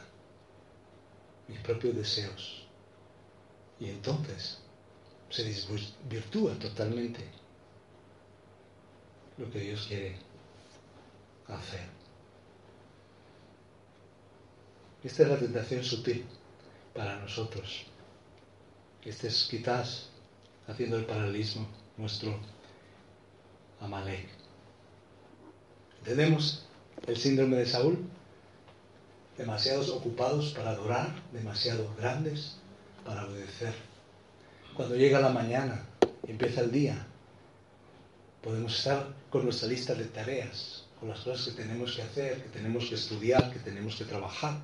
[1.50, 2.65] mis propios deseos.
[3.80, 4.60] Y entonces
[5.30, 7.26] se desvirtúa totalmente
[9.38, 10.16] lo que Dios quiere
[11.48, 11.86] hacer.
[15.04, 16.26] Esta es la tentación sutil
[16.94, 17.86] para nosotros.
[19.04, 20.10] Este es quizás,
[20.68, 21.68] haciendo el paralelismo,
[21.98, 22.40] nuestro
[23.82, 24.30] Amalek.
[26.04, 26.66] Tenemos
[27.06, 28.00] el síndrome de Saúl,
[29.38, 32.58] demasiados ocupados para adorar, demasiado grandes
[33.06, 33.74] para obedecer.
[34.76, 35.86] Cuando llega la mañana,
[36.28, 37.08] empieza el día,
[38.44, 42.50] podemos estar con nuestra lista de tareas, con las cosas que tenemos que hacer, que
[42.50, 44.60] tenemos que estudiar, que tenemos que trabajar.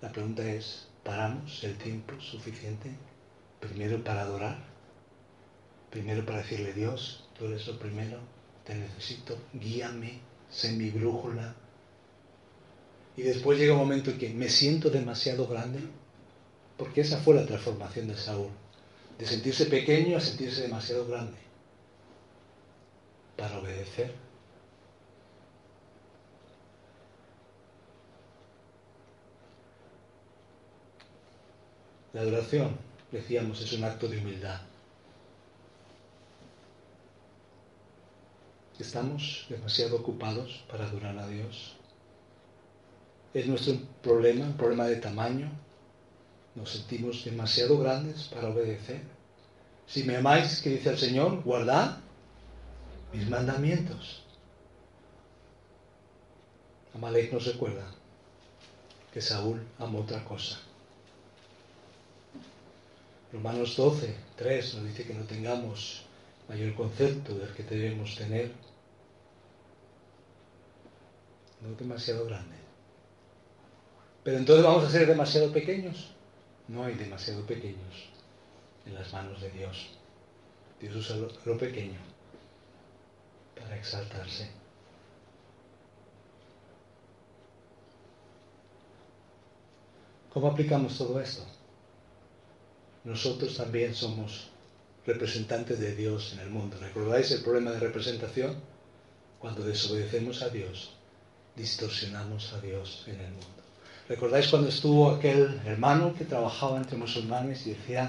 [0.00, 2.94] La pregunta es, paramos el tiempo suficiente
[3.58, 4.58] primero para adorar,
[5.90, 8.18] primero para decirle Dios, tú eres lo primero,
[8.64, 11.54] te necesito, guíame, sé mi brújula.
[13.16, 15.80] Y después llega un momento en que me siento demasiado grande,
[16.76, 18.50] porque esa fue la transformación de Saúl,
[19.18, 21.38] de sentirse pequeño a sentirse demasiado grande,
[23.36, 24.12] para obedecer.
[32.12, 32.76] La adoración,
[33.12, 34.60] decíamos, es un acto de humildad.
[38.78, 41.76] Estamos demasiado ocupados para adorar a Dios.
[43.32, 45.50] Es nuestro problema, un problema de tamaño.
[46.56, 49.02] Nos sentimos demasiado grandes para obedecer.
[49.86, 51.98] Si me amáis, que dice el Señor, guardad
[53.12, 54.22] mis mandamientos.
[56.94, 57.86] Amalek nos recuerda
[59.12, 60.58] que Saúl amó otra cosa.
[63.32, 66.02] Romanos 12, 3 nos dice que no tengamos
[66.48, 68.52] mayor concepto del que debemos tener,
[71.60, 72.56] no demasiado grande.
[74.24, 76.15] Pero entonces vamos a ser demasiado pequeños.
[76.68, 78.10] No hay demasiado pequeños
[78.84, 79.90] en las manos de Dios.
[80.80, 81.98] Dios usa lo, pequeño
[83.58, 84.50] para exaltarse.
[90.32, 91.46] ¿Cómo aplicamos todo esto?
[93.04, 94.50] Nosotros también somos
[95.06, 96.76] representantes de Dios en el mundo.
[96.78, 98.56] ¿Recordáis el problema de representación?
[99.38, 100.92] Cuando desobedecemos a Dios,
[101.54, 103.65] distorsionamos a Dios en el mundo.
[104.08, 108.08] ¿Recordáis cuando estuvo aquel hermano que trabajaba entre musulmanes y decía,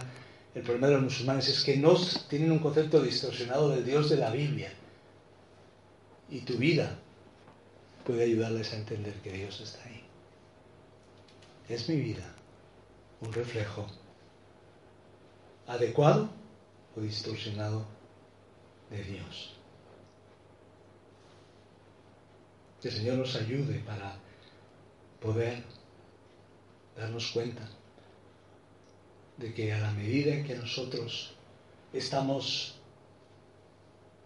[0.53, 1.95] el problema de los musulmanes es que no
[2.29, 4.71] tienen un concepto distorsionado del Dios de la Biblia?
[6.29, 6.97] Y tu vida
[8.05, 10.03] puede ayudarles a entender que Dios está ahí.
[11.69, 12.33] Es mi vida
[13.21, 13.87] un reflejo
[15.67, 16.29] adecuado
[17.01, 17.85] distorsionado
[18.89, 19.53] de Dios.
[22.81, 24.15] Que el Señor nos ayude para
[25.21, 25.63] poder
[26.97, 27.67] darnos cuenta
[29.37, 31.33] de que a la medida en que nosotros
[31.93, 32.75] estamos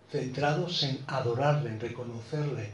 [0.10, 2.70] centrados en adorarle, en reconocerle,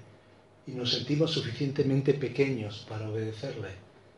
[0.68, 3.70] y nos sentimos suficientemente pequeños para obedecerle,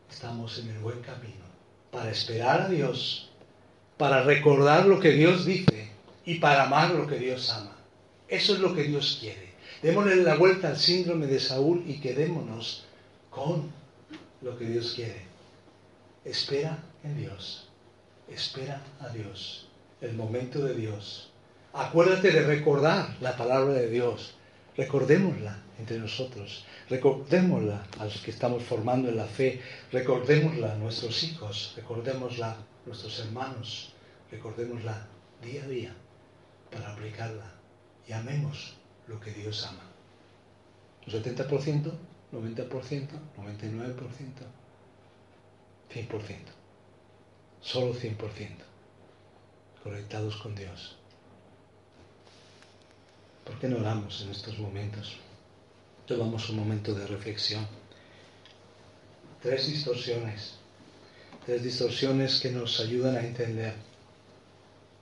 [0.10, 1.46] estamos en el buen camino,
[1.92, 3.30] para esperar a Dios
[4.00, 5.90] para recordar lo que Dios dice
[6.26, 7.76] y para amar lo que Dios ama.
[8.30, 9.50] Eso es lo que Dios quiere.
[9.84, 12.86] Démosle la vuelta al síndrome de Saúl y quedémonos
[13.30, 13.70] con
[14.42, 15.29] lo que Dios quiere.
[16.30, 17.68] Espera en Dios.
[18.28, 19.68] Espera a Dios.
[20.00, 21.32] El momento de Dios.
[21.74, 24.36] Acuérdate de recordar la palabra de Dios.
[24.78, 26.66] Recordémosla entre nosotros.
[26.88, 29.60] Recordémosla a los que estamos formando en la fe.
[29.92, 31.74] Recordémosla a nuestros hijos.
[31.76, 33.94] Recordémosla nuestros hermanos,
[34.32, 35.08] recordémosla
[35.42, 35.96] día a día
[36.72, 37.52] para aplicarla
[38.08, 38.76] y amemos
[39.08, 39.84] lo que Dios ama.
[41.08, 41.92] Un 70%,
[42.32, 43.08] 90%,
[43.38, 44.59] 99%,
[45.94, 46.38] 100%.
[47.62, 48.18] Solo 100%.
[49.84, 50.98] Conectados con Dios.
[53.46, 55.18] ¿Por qué no oramos en estos momentos?
[56.06, 57.66] Tomamos un momento de reflexión.
[59.42, 60.60] Tres distorsiones
[61.50, 63.74] tres distorsiones que nos ayudan a entender.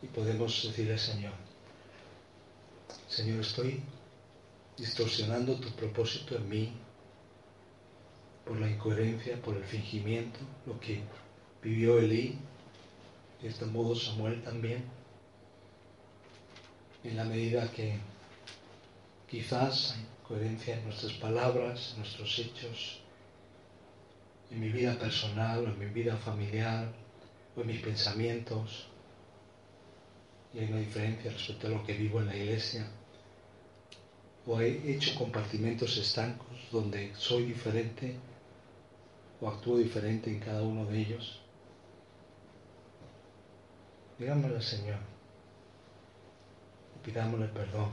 [0.02, 1.34] Y podemos decirle, Señor,
[3.10, 3.82] Señor, estoy
[4.78, 6.74] distorsionando tu propósito en mí
[8.48, 11.02] por la incoherencia, por el fingimiento, lo que
[11.62, 12.38] vivió Elí,
[13.42, 14.86] de este modo Samuel también,
[17.04, 18.00] en la medida que
[19.30, 23.02] quizás hay coherencia en nuestras palabras, en nuestros hechos,
[24.50, 26.92] en mi vida personal o en mi vida familiar
[27.56, 28.88] o en mis pensamientos.
[30.54, 32.88] Y hay una diferencia respecto a lo que vivo en la iglesia.
[34.46, 38.16] O he hecho compartimentos estancos donde soy diferente
[39.42, 41.42] o actúo diferente en cada uno de ellos.
[44.20, 45.18] Digámosle al Señor
[47.08, 47.90] pidámosle perdón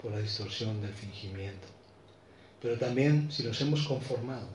[0.00, 1.66] por la distorsión del fingimiento.
[2.62, 4.46] Pero también si nos hemos conformado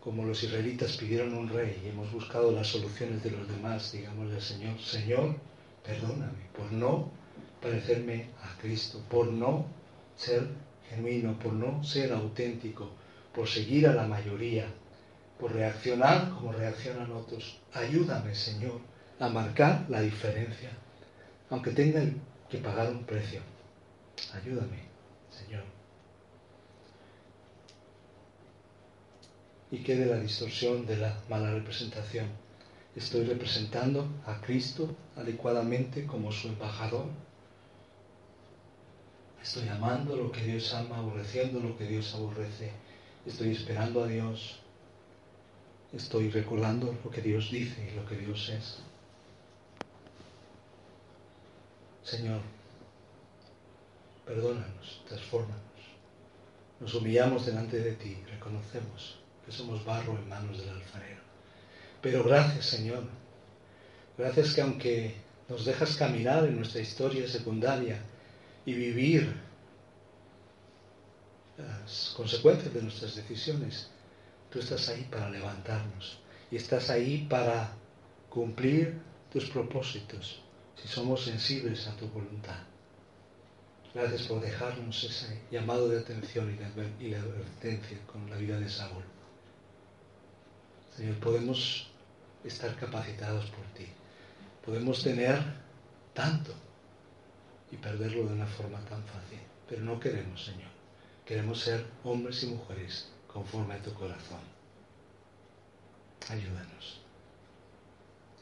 [0.00, 4.34] como los israelitas pidieron un rey y hemos buscado las soluciones de los demás, digámosle
[4.34, 5.36] al Señor, Señor,
[5.82, 7.10] perdóname por no
[7.62, 9.64] parecerme a Cristo, por no
[10.14, 10.46] ser
[10.90, 12.90] genuino, por no ser auténtico,
[13.34, 14.66] por seguir a la mayoría,
[15.38, 17.58] por reaccionar como reaccionan otros.
[17.72, 18.80] Ayúdame, Señor,
[19.18, 20.70] a marcar la diferencia,
[21.50, 22.02] aunque tenga
[22.48, 23.40] que pagar un precio.
[24.32, 24.84] Ayúdame,
[25.30, 25.64] Señor.
[29.74, 32.26] y quede la distorsión de la mala representación.
[32.94, 37.06] Estoy representando a Cristo adecuadamente como su embajador.
[39.42, 42.70] Estoy amando lo que Dios ama, aborreciendo lo que Dios aborrece.
[43.26, 44.60] Estoy esperando a Dios.
[45.92, 48.80] Estoy recordando lo que Dios dice y lo que Dios es.
[52.02, 52.40] Señor,
[54.26, 55.62] perdónanos, transfórmanos.
[56.80, 61.22] Nos humillamos delante de ti, reconocemos que somos barro en manos del alfarero.
[62.02, 63.04] Pero gracias, Señor.
[64.18, 65.14] Gracias que aunque
[65.48, 68.02] nos dejas caminar en nuestra historia secundaria
[68.66, 69.34] y vivir
[71.56, 73.88] las consecuencias de nuestras decisiones,
[74.50, 76.18] tú estás ahí para levantarnos
[76.50, 77.72] y estás ahí para
[78.28, 79.00] cumplir
[79.32, 80.40] tus propósitos
[80.76, 82.58] si somos sensibles a tu voluntad.
[83.94, 86.58] Gracias por dejarnos ese llamado de atención
[86.98, 89.04] y la advertencia con la vida de Saúl.
[90.96, 91.90] Señor, podemos
[92.44, 93.86] estar capacitados por ti.
[94.64, 95.40] Podemos tener
[96.12, 96.52] tanto
[97.70, 99.40] y perderlo de una forma tan fácil.
[99.68, 100.73] Pero no queremos, Señor.
[101.24, 104.40] Queremos ser hombres y mujeres conforme a tu corazón.
[106.28, 107.00] Ayúdanos.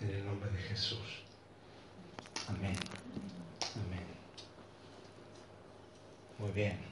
[0.01, 1.23] En el nombre de Jesús.
[2.49, 2.75] Amén.
[3.77, 4.07] Amén.
[6.39, 6.92] Muy bien.